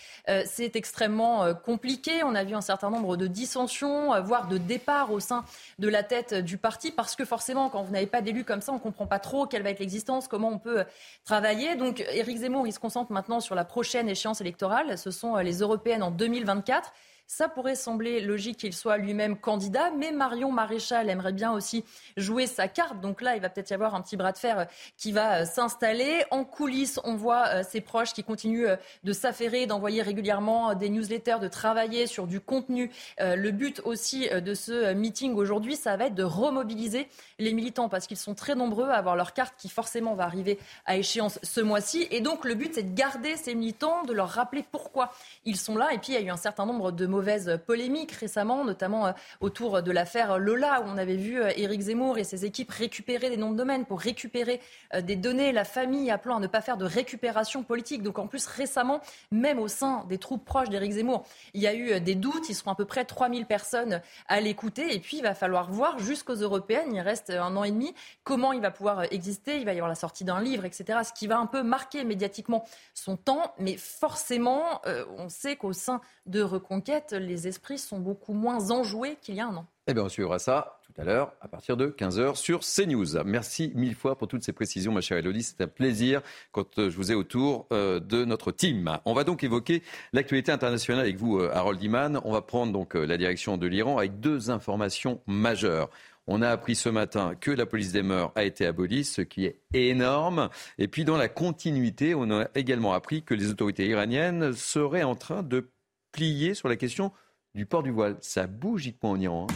[0.44, 2.22] c'est extrêmement compliqué.
[2.24, 5.44] On a vu un certain nombre de dissensions, voire de départs au sein
[5.80, 6.92] de la tête du parti.
[6.92, 9.46] Parce que forcément, quand vous n'avez pas d'élu comme ça, on ne comprend pas trop
[9.46, 10.84] quelle va être l'existence, comment on peut
[11.24, 11.74] travailler.
[11.74, 14.98] Donc, Éric Zemmour, il se concentre maintenant sur la prochaine échéance électorale.
[14.98, 16.92] Ce sont les européennes en 2024.
[17.26, 21.84] Ça pourrait sembler logique qu'il soit lui-même candidat, mais Marion Maréchal aimerait bien aussi
[22.16, 23.00] jouer sa carte.
[23.00, 24.64] Donc là, il va peut-être y avoir un petit bras de fer euh,
[24.98, 26.24] qui va euh, s'installer.
[26.30, 28.68] En coulisses, on voit euh, ses proches qui continuent
[29.04, 32.90] de s'affairer, d'envoyer régulièrement des newsletters, de travailler sur du contenu.
[33.18, 37.08] Le but aussi de ce meeting aujourd'hui, ça va être de remobiliser
[37.38, 40.58] les militants parce qu'ils sont très nombreux à avoir leur carte qui forcément va arriver
[40.86, 42.06] à échéance ce mois-ci.
[42.10, 45.12] Et donc le but, c'est de garder ces militants, de leur rappeler pourquoi
[45.44, 45.92] ils sont là.
[45.92, 49.12] Et puis il y a eu un certain nombre de mauvaises polémiques récemment, notamment euh,
[49.40, 53.28] autour de l'affaire Lola, où on avait vu euh, Éric Zemmour et ses équipes récupérer
[53.28, 54.60] des noms de domaine pour récupérer
[54.94, 58.02] euh, des données, la famille appelant à ne pas faire de récupération politique.
[58.02, 59.00] Donc en plus récemment,
[59.30, 62.48] même au sein des troupes proches d'Éric Zemmour, il y a eu des doutes.
[62.48, 64.94] Ils seront à peu près 3000 personnes à l'écouter.
[64.94, 67.94] Et puis il va falloir voir jusqu'aux européennes, il reste un an et demi,
[68.24, 69.58] comment il va pouvoir exister?
[69.58, 71.00] Il va y avoir la sortie d'un livre, etc.
[71.04, 73.54] Ce qui va un peu marquer médiatiquement son temps.
[73.58, 74.80] Mais forcément,
[75.18, 79.46] on sait qu'au sein de Reconquête, les esprits sont beaucoup moins enjoués qu'il y a
[79.46, 79.66] un an.
[79.88, 83.24] Eh bien, on suivra ça tout à l'heure à partir de 15h sur CNews.
[83.24, 85.42] Merci mille fois pour toutes ces précisions, ma chère Elodie.
[85.42, 86.22] C'est un plaisir
[86.52, 88.98] quand euh, je vous ai autour euh, de notre team.
[89.04, 89.82] On va donc évoquer
[90.12, 92.20] l'actualité internationale avec vous, euh, Harold Iman.
[92.24, 95.90] On va prendre donc la direction de l'Iran avec deux informations majeures.
[96.28, 99.46] On a appris ce matin que la police des mœurs a été abolie, ce qui
[99.46, 100.50] est énorme.
[100.78, 105.16] Et puis dans la continuité, on a également appris que les autorités iraniennes seraient en
[105.16, 105.68] train de
[106.12, 107.12] plier sur la question
[107.54, 108.16] du port du voile.
[108.20, 109.46] Ça bouge, dites en Iran.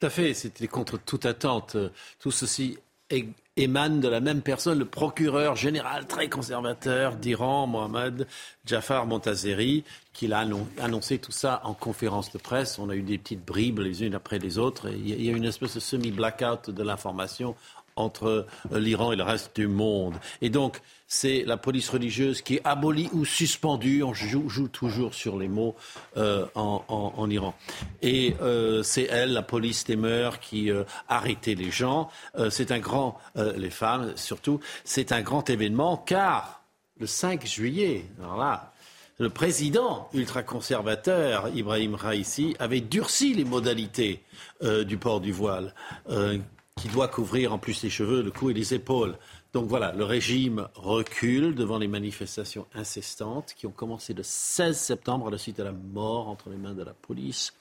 [0.00, 1.76] Tout à fait, c'était contre toute attente.
[2.18, 2.78] Tout ceci
[3.56, 8.26] émane de la même personne, le procureur général très conservateur d'Iran, Mohamed
[8.64, 10.46] Jafar Montazeri, qui a
[10.78, 12.78] annoncé tout ça en conférence de presse.
[12.78, 14.88] On a eu des petites bribes les unes après les autres.
[14.88, 17.56] il y a une espèce de semi-blackout de l'information
[17.96, 20.14] entre euh, l'Iran et le reste du monde.
[20.42, 20.80] Et donc,
[21.12, 24.04] c'est la police religieuse qui est abolie ou suspendue.
[24.04, 25.74] On joue, toujours sur les mots
[26.16, 27.52] euh, en, Iran.
[28.00, 32.08] Et euh, c'est elle, la police des mœurs, qui euh, arrêtait les gens.
[32.48, 36.62] c'est un grand, les femmes surtout, c'est un grand événement car
[36.98, 38.72] le 5 juillet, alors là,
[39.18, 44.22] le président ultra-conservateur, Ibrahim Raisi, avait durci les modalités
[44.62, 45.74] du port du voile,
[46.76, 49.16] qui doit couvrir en plus les cheveux, le cou et les épaules.
[49.52, 55.28] Donc voilà, le régime recule devant les manifestations incestantes qui ont commencé le 16 septembre
[55.28, 57.52] à la suite de la mort entre les mains de la police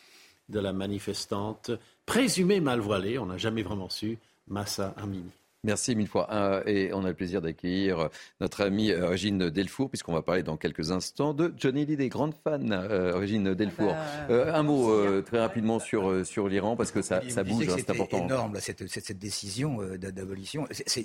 [0.48, 1.72] de la manifestante
[2.06, 5.32] présumée mal voilée, on n'a jamais vraiment su, Massa Amini.
[5.66, 6.28] Merci mille fois.
[6.32, 8.08] Euh, et on a le plaisir d'accueillir euh,
[8.40, 12.08] notre amie euh, Régine Delfour, puisqu'on va parler dans quelques instants de Johnny Lee, des
[12.08, 13.94] grandes fans, Régine Delfour.
[13.94, 17.76] Ah bah, un mot très rapidement sur, sur l'Iran, parce que ça, ça bouge, hein,
[17.78, 18.20] c'est important.
[18.20, 20.66] C'est énorme, cette, cette, cette décision d'abolition.
[20.86, 21.04] C'est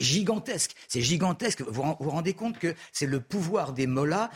[0.00, 0.72] gigantesque.
[0.88, 1.60] C'est gigantesque.
[1.62, 4.30] Vous vous rendez compte que c'est le pouvoir des mollahs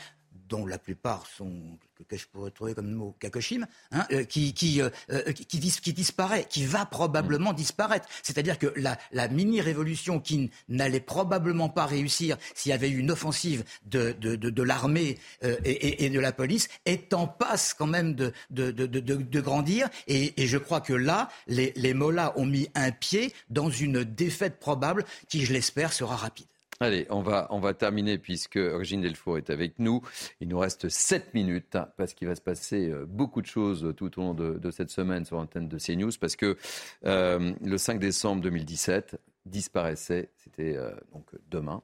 [0.48, 1.78] dont la plupart sont,
[2.08, 5.92] que je pourrais trouver comme mot, kakoshim, hein, euh, qui, qui, euh, euh, qui, qui,
[5.92, 7.56] disparaît, qui va probablement mm.
[7.56, 8.08] disparaître.
[8.22, 13.10] C'est-à-dire que la, la mini-révolution qui n'allait probablement pas réussir s'il y avait eu une
[13.10, 17.86] offensive de, de, de, de l'armée et, et, de la police est en passe quand
[17.86, 19.88] même de, de, grandir.
[20.06, 24.04] Et, et, je crois que là, les, les Mollahs ont mis un pied dans une
[24.04, 26.46] défaite probable qui, je l'espère, sera rapide.
[26.78, 30.02] Allez, on va, on va terminer puisque Régine Delfour est avec nous.
[30.40, 34.18] Il nous reste 7 minutes parce qu'il va se passer euh, beaucoup de choses tout
[34.18, 36.58] au long de, cette semaine sur l'antenne de CNews parce que
[37.06, 41.82] euh, le 5 décembre 2017 disparaissait, c'était euh, donc demain.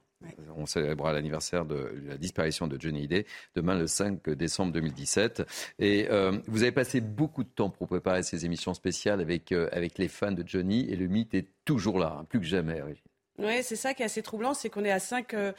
[0.57, 3.27] On célébrera l'anniversaire de la disparition de Johnny Hallyday
[3.57, 5.43] demain le 5 décembre 2017.
[5.81, 6.07] Et
[6.47, 10.31] vous avez passé beaucoup de temps pour préparer ces émissions spéciales avec, avec les fans
[10.31, 13.12] de Johnny et le mythe est toujours là, hein, plus que jamais, Régine.
[13.43, 15.53] Oui, c'est ça qui est assez troublant, c'est qu'on est à 5 euh,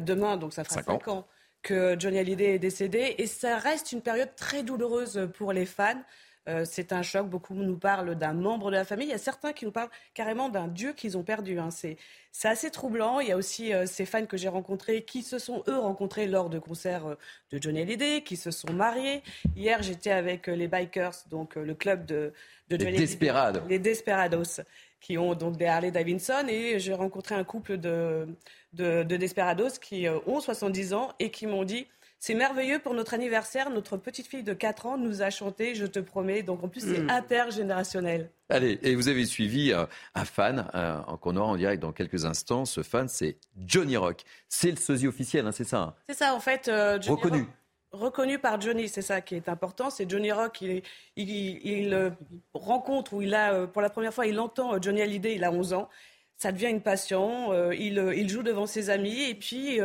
[0.00, 1.26] demain, donc ça fera 5 ans.
[1.62, 3.14] que Johnny Hallyday est décédé.
[3.18, 6.02] Et ça reste une période très douloureuse pour les fans.
[6.46, 7.26] Euh, c'est un choc.
[7.26, 9.06] Beaucoup nous parlent d'un membre de la famille.
[9.06, 11.58] Il y a certains qui nous parlent carrément d'un dieu qu'ils ont perdu.
[11.58, 11.70] Hein.
[11.70, 11.96] C'est,
[12.42, 13.20] assez troublant.
[13.20, 16.26] Il y a aussi euh, ces fans que j'ai rencontrés qui se sont, eux, rencontrés
[16.26, 17.16] lors de concerts
[17.50, 19.22] de Johnny Hallyday, qui se sont mariés.
[19.56, 22.34] Hier, j'étais avec les Bikers, donc le club de,
[22.68, 23.60] de Johnny Les Desperados.
[23.68, 24.60] Les Desperados
[25.04, 26.46] qui ont donc des Harley Davidson.
[26.48, 28.26] Et j'ai rencontré un couple de,
[28.72, 31.86] de, Desperados qui euh, ont 70 ans et qui m'ont dit
[32.18, 33.68] c'est merveilleux pour notre anniversaire.
[33.68, 36.42] Notre petite fille de 4 ans nous a chanté, je te promets.
[36.42, 37.10] Donc en plus, c'est hmm.
[37.10, 38.30] intergénérationnel.
[38.48, 39.84] Allez, et vous avez suivi euh,
[40.14, 42.64] un fan euh, qu'on aura en direct dans quelques instants.
[42.64, 44.22] Ce fan, c'est Johnny Rock.
[44.48, 45.94] C'est le sosie officiel, hein, c'est ça hein?
[46.08, 46.70] C'est ça, en fait.
[47.06, 47.46] Reconnu
[47.94, 49.90] reconnu par Johnny, c'est ça qui est important.
[49.90, 50.82] C'est Johnny Rock, il,
[51.16, 52.10] il, euh,
[52.52, 55.44] rencontre, ou il a, euh, pour la première fois, il entend euh, Johnny Hallyday, il
[55.44, 55.88] a 11 ans.
[56.36, 57.52] Ça devient une passion.
[57.72, 59.78] il, joue devant ses amis et puis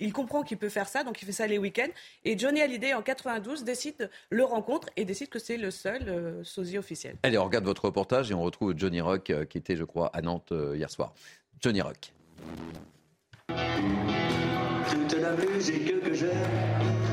[0.00, 1.92] il, comprend qu'il peut faire ça, donc il fait ça les week-ends.
[2.24, 6.76] Et Johnny Hallyday, en 92, décide, le rencontre et décide que c'est le seul sosie
[6.76, 7.16] officiel.
[7.22, 10.22] Allez, on regarde votre reportage et on retrouve Johnny Rock qui était, je crois, à
[10.22, 11.14] Nantes hier soir.
[11.60, 12.12] Johnny Rock.
[14.90, 17.11] Toute la musique que j'aime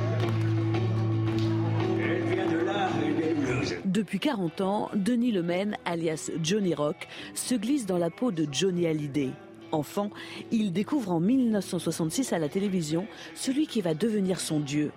[3.89, 8.85] Depuis 40 ans, Denis Lemaine, alias Johnny Rock, se glisse dans la peau de Johnny
[8.85, 9.31] Hallyday.
[9.71, 10.11] Enfant,
[10.51, 14.91] il découvre en 1966 à la télévision celui qui va devenir son dieu.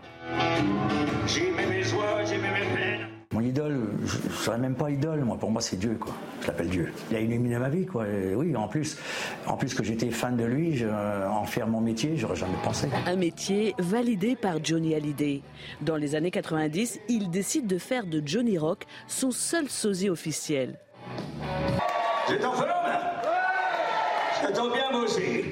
[3.44, 5.36] Idole, je ne serais même pas idole, moi.
[5.38, 6.14] Pour moi, c'est Dieu, quoi.
[6.40, 6.92] Je l'appelle Dieu.
[7.10, 8.04] Il a illuminé ma vie, quoi.
[8.34, 8.96] oui, en plus,
[9.46, 12.88] en plus que j'étais fan de lui, je, en faire mon métier, j'aurais jamais pensé.
[13.06, 15.42] Un métier validé par Johnny Hallyday.
[15.80, 20.78] Dans les années 90, il décide de faire de Johnny Rock son seul sosie officiel.
[24.94, 25.44] Aussi.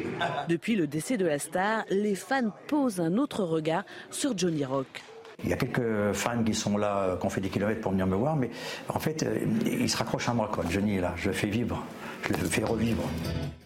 [0.49, 5.03] Depuis le décès de la star, les fans posent un autre regard sur Johnny Rock.
[5.45, 7.93] Il y a quelques fans qui sont là, euh, qui ont fait des kilomètres pour
[7.93, 8.51] venir me voir, mais
[8.89, 10.51] en fait, euh, ils se raccrochent à moi.
[10.53, 10.65] Quoi.
[10.69, 11.85] Johnny est là, je le fais vivre,
[12.23, 13.03] je le fais revivre.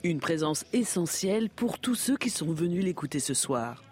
[0.02, 3.82] Une présence essentielle pour tous ceux qui sont venus l'écouter ce soir.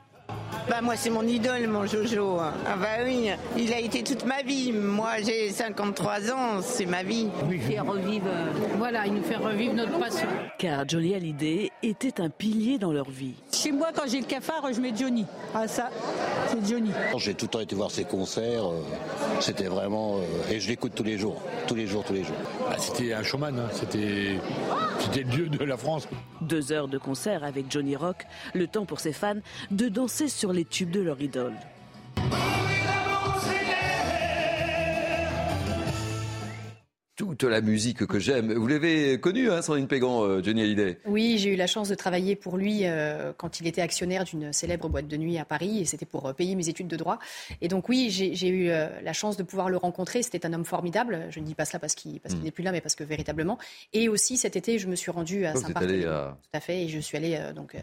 [0.68, 2.38] Bah moi c'est mon idole mon Jojo.
[2.38, 4.72] Ah bah oui, il a été toute ma vie.
[4.72, 7.28] Moi j'ai 53 ans, c'est ma vie.
[7.50, 10.28] Il fait revivre, euh, voilà, il nous fait revivre notre passion.
[10.58, 13.34] Car Johnny Hallyday était un pilier dans leur vie.
[13.52, 15.26] Chez moi quand j'ai le cafard, je mets Johnny.
[15.52, 15.90] Ah ça,
[16.48, 16.90] c'est Johnny.
[17.18, 18.66] J'ai tout le temps été voir ses concerts.
[18.66, 18.82] Euh,
[19.40, 22.36] c'était vraiment euh, et je l'écoute tous les jours, tous les jours, tous les jours.
[22.68, 23.68] Bah, c'était un showman, hein.
[23.72, 24.38] c'était
[25.20, 26.08] de la France.
[26.40, 29.40] Deux heures de concert avec Johnny Rock, le temps pour ses fans
[29.70, 31.54] de danser sur les tubes de leur idole.
[37.42, 38.52] Toute la musique que j'aime.
[38.52, 40.98] Vous l'avez connu, hein, Sandrine Pégan, euh, Johnny Hallyday?
[41.06, 44.52] Oui, j'ai eu la chance de travailler pour lui euh, quand il était actionnaire d'une
[44.52, 47.18] célèbre boîte de nuit à Paris, et c'était pour euh, payer mes études de droit.
[47.60, 50.22] Et donc oui, j'ai eu la chance de pouvoir le rencontrer.
[50.22, 51.26] C'était un homme formidable.
[51.30, 52.42] Je ne dis pas cela parce qu'il hmm.
[52.44, 53.58] n'est plus là, mais parce que véritablement.
[53.92, 56.04] Et aussi cet été, je me suis rendue à Saint-Barthélemy.
[56.04, 56.36] À...
[56.40, 57.74] Tout à fait, et je suis allée donc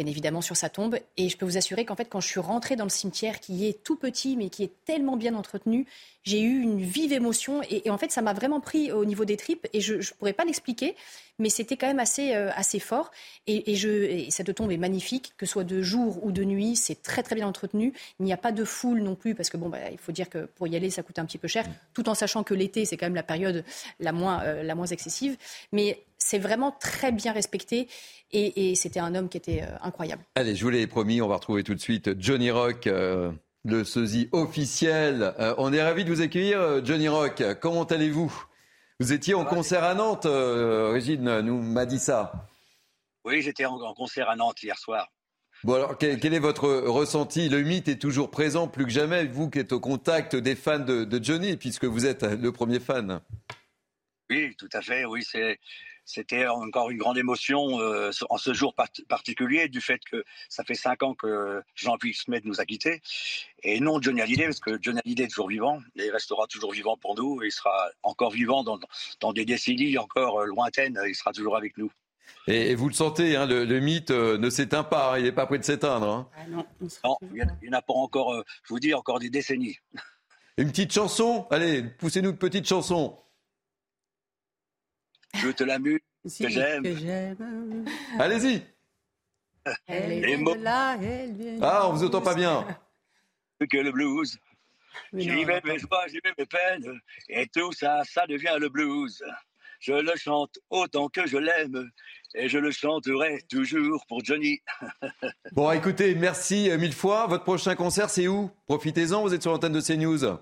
[0.00, 0.98] bien évidemment, sur sa tombe.
[1.18, 3.68] Et je peux vous assurer qu'en fait, quand je suis rentrée dans le cimetière, qui
[3.68, 5.86] est tout petit, mais qui est tellement bien entretenu,
[6.24, 7.60] j'ai eu une vive émotion.
[7.68, 9.66] Et, en fait, ça m'a vraiment pris au niveau des tripes.
[9.74, 10.96] Et je ne pourrais pas l'expliquer,
[11.38, 13.10] mais c'était quand même assez, euh, assez fort.
[13.46, 16.76] Et, je, cette tombe est magnifique, que ce soit de jour ou de nuit.
[16.76, 17.92] C'est très, très bien entretenu.
[18.20, 20.30] Il n'y a pas de foule non plus, parce que bon, bah, il faut dire
[20.30, 22.86] que pour y aller, ça coûte un petit peu cher, tout en sachant que l'été,
[22.86, 23.64] c'est quand même la période
[23.98, 25.36] la moins, euh, la moins excessive.
[25.72, 27.88] Mais c'est vraiment très bien respecté.
[28.32, 30.22] Et, c'était un homme qui était euh, incroyable.
[30.36, 32.86] Allez, je vous l'ai promis, on va retrouver tout de suite Johnny Rock.
[32.86, 33.32] Euh,
[33.64, 35.34] le sosie officiel.
[35.38, 37.42] Euh, on est ravis de vous accueillir, Johnny Rock.
[37.60, 38.32] Comment allez-vous?
[39.00, 42.32] Vous étiez en concert à Nantes, Régine nous m'a dit ça.
[43.24, 45.10] Oui, j'étais en, concert à Nantes hier soir.
[45.64, 47.50] Bon alors, quel, est votre ressenti?
[47.50, 50.78] Le mythe est toujours présent, plus que jamais, vous qui êtes au contact des fans
[50.78, 53.20] de, de Johnny, puisque vous êtes le premier fan.
[54.30, 55.04] Oui, tout à fait.
[55.04, 55.58] Oui, c'est
[56.10, 58.74] c'était encore une grande émotion euh, en ce jour
[59.08, 63.00] particulier du fait que ça fait cinq ans que Jean-Pierre Smet nous a quittés.
[63.62, 66.72] Et non Johnny Hallyday, parce que Johnny Hallyday est toujours vivant, et il restera toujours
[66.72, 68.80] vivant pour nous, et il sera encore vivant dans,
[69.20, 71.92] dans des décennies encore euh, lointaines, il sera toujours avec nous.
[72.48, 75.58] Et, vous le sentez, hein, le, mythe euh, ne s'éteint pas, il n'est pas prêt
[75.58, 76.08] de s'éteindre.
[76.08, 76.28] Hein.
[76.36, 76.66] Ah non,
[77.22, 79.78] il n'y en, a pas encore, je vous dis, encore des décennies.
[80.56, 81.46] Une petite chanson?
[81.50, 83.16] Allez, poussez-nous une petite chanson.
[85.34, 86.84] Je te l'amuse, que j'aime.
[88.18, 88.62] Allez-y.
[89.86, 90.98] Elle est là,
[91.62, 92.66] Ah, on vous entend pas bien.
[93.70, 94.38] Que le blues.
[95.12, 99.22] J'y vais mes joies, j'y vais mes peines, et tout ça, ça devient le blues.
[99.78, 101.90] Je le chante autant que je l'aime,
[102.34, 104.60] et je le chanterai toujours pour Johnny.
[105.52, 107.26] bon, écoutez, merci mille fois.
[107.26, 108.50] Votre prochain concert, c'est où?
[108.66, 110.38] Profitez-en, vous êtes sur l'antenne de CNews.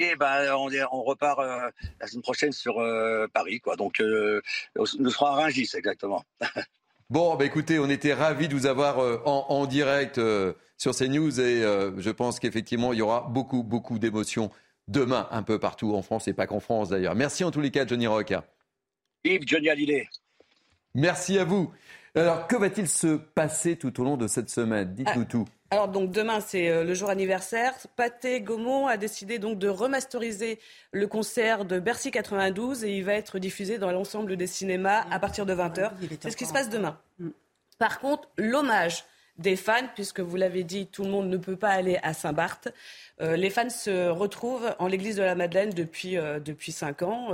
[0.00, 1.70] Et ben, on, on repart euh,
[2.00, 3.76] la semaine prochaine sur euh, Paris, quoi.
[3.76, 4.40] Donc, euh,
[4.74, 6.24] nous serons à Rungis, exactement.
[7.10, 8.98] bon, bah, écoutez, on était ravis de vous avoir
[9.28, 10.18] en, direct
[10.78, 14.50] sur CNews et je pense qu'effectivement, il y aura beaucoup, beaucoup d'émotions
[14.88, 17.14] demain, un peu partout en France et pas qu'en France d'ailleurs.
[17.14, 18.32] Merci en tous les cas, Johnny Rock.
[19.22, 20.08] Vive Johnny Hallyday.
[20.94, 21.70] Merci à vous.
[22.14, 24.94] Alors, que va-t-il se passer tout au long de cette semaine?
[24.94, 25.44] Dites-nous ah, tout.
[25.72, 27.74] Alors donc demain c'est euh, le jour anniversaire.
[27.94, 30.58] Pathé Gaumont a décidé donc de remasteriser
[30.90, 35.20] le concert de Bercy 92 et il va être diffusé dans l'ensemble des cinémas à
[35.20, 35.92] partir de 20h.
[36.20, 36.98] C'est ce qui se passe demain.
[37.20, 37.28] Mm.
[37.78, 39.04] Par contre, l'hommage
[39.38, 42.68] des fans, puisque vous l'avez dit, tout le monde ne peut pas aller à Saint-Barth.
[43.20, 47.28] Euh, les fans se retrouvent en l'église de la Madeleine depuis, euh, depuis 5 ans.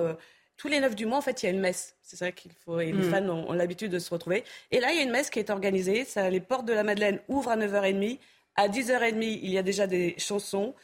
[0.57, 1.97] Tous les 9 du mois, en fait, il y a une messe.
[2.03, 2.81] C'est ça qu'il faut.
[2.81, 3.11] Et les mm.
[3.11, 4.45] fans ont, l'habitude de se retrouver.
[4.71, 6.05] Et là, il y a une messe qui est organisée.
[6.05, 8.19] Ça, les portes de la Madeleine ouvrent à 9h30.
[8.57, 10.75] À 10h30, il y a déjà des chansons.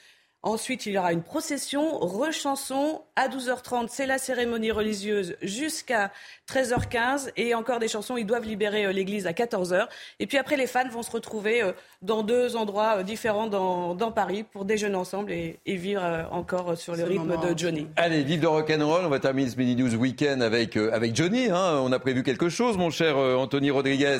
[0.44, 3.02] Ensuite, il y aura une procession, rechanson.
[3.14, 6.10] À 12h30, c'est la cérémonie religieuse jusqu'à
[6.50, 7.30] 13h15.
[7.36, 8.16] Et encore des chansons.
[8.16, 9.86] Ils doivent libérer euh, l'église à 14h.
[10.18, 14.12] Et puis après, les fans vont se retrouver euh, dans deux endroits euh, différents dans,
[14.12, 17.86] Paris pour déjeuner ensemble et, vivre encore sur le rythme de Johnny.
[17.96, 19.06] Allez, vive le rock'n'roll.
[19.06, 21.48] On va terminer ce mini news week-end avec, avec Johnny.
[21.50, 21.80] Hein.
[21.82, 24.18] On a prévu quelque chose, mon cher Anthony Rodriguez.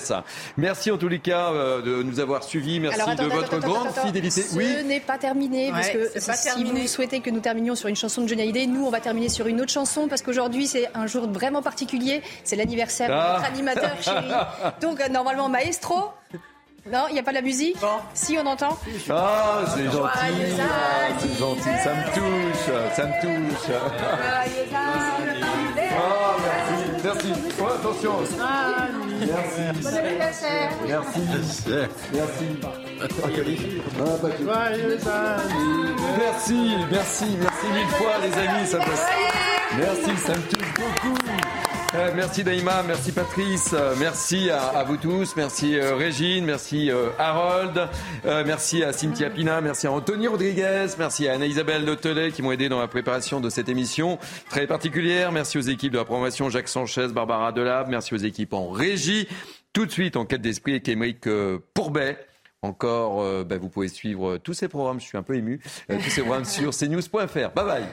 [0.57, 2.81] Merci en tous les cas de nous avoir suivis.
[2.81, 4.43] Merci de votre grande fidélité.
[4.43, 4.85] Ce oui.
[4.85, 8.29] n'est pas terminé parce que si vous souhaitez que nous terminions sur une chanson de
[8.29, 11.29] Johnny Hallyday, nous, on va terminer sur une autre chanson parce qu'aujourd'hui, c'est un jour
[11.29, 12.23] vraiment particulier.
[12.45, 13.53] C'est l'anniversaire de notre ah.
[13.53, 14.33] animateur chéri.
[14.81, 16.13] Donc, euh, normalement, maestro.
[16.91, 17.77] Non, il n'y a pas de la musique
[18.13, 18.77] Si, on entend
[19.09, 20.19] Ah, c'est gentil.
[21.19, 23.71] C'est gentil, ça me touche, ça me touche.
[25.95, 26.37] Ah,
[27.05, 27.33] merci, merci.
[27.61, 29.02] Oh, attention.
[29.27, 29.83] Merci.
[29.83, 30.71] Bon anniversaire.
[30.87, 31.21] Merci.
[32.13, 32.43] Merci.
[36.19, 38.67] Merci, merci, merci mille fois, les amis.
[38.67, 38.85] Ça me...
[39.79, 41.82] Merci, ça me touche beaucoup.
[41.95, 47.87] Euh, merci Daïma, merci Patrice, euh, merci à, vous tous, merci euh, Régine, merci Harold,
[48.25, 52.71] merci à Cynthia Pina, merci à Anthony Rodriguez, merci à Anna-Isabelle Notelet qui m'ont aidé
[52.71, 54.19] dans la préparation de cette émission
[54.49, 55.33] très particulière.
[55.33, 59.29] Merci aux équipes de la promotion Jacques Sanchez, Barbara Delab, merci aux équipes en régie.
[59.75, 61.29] Tout de suite, en quête d'esprit avec Émeric
[61.75, 62.17] Pourbet.
[62.63, 66.23] Encore, ben, vous pouvez suivre tous ces programmes, je suis un peu ému, tous ces
[66.23, 67.51] programmes sur cnews.fr.
[67.51, 67.85] Bye bye.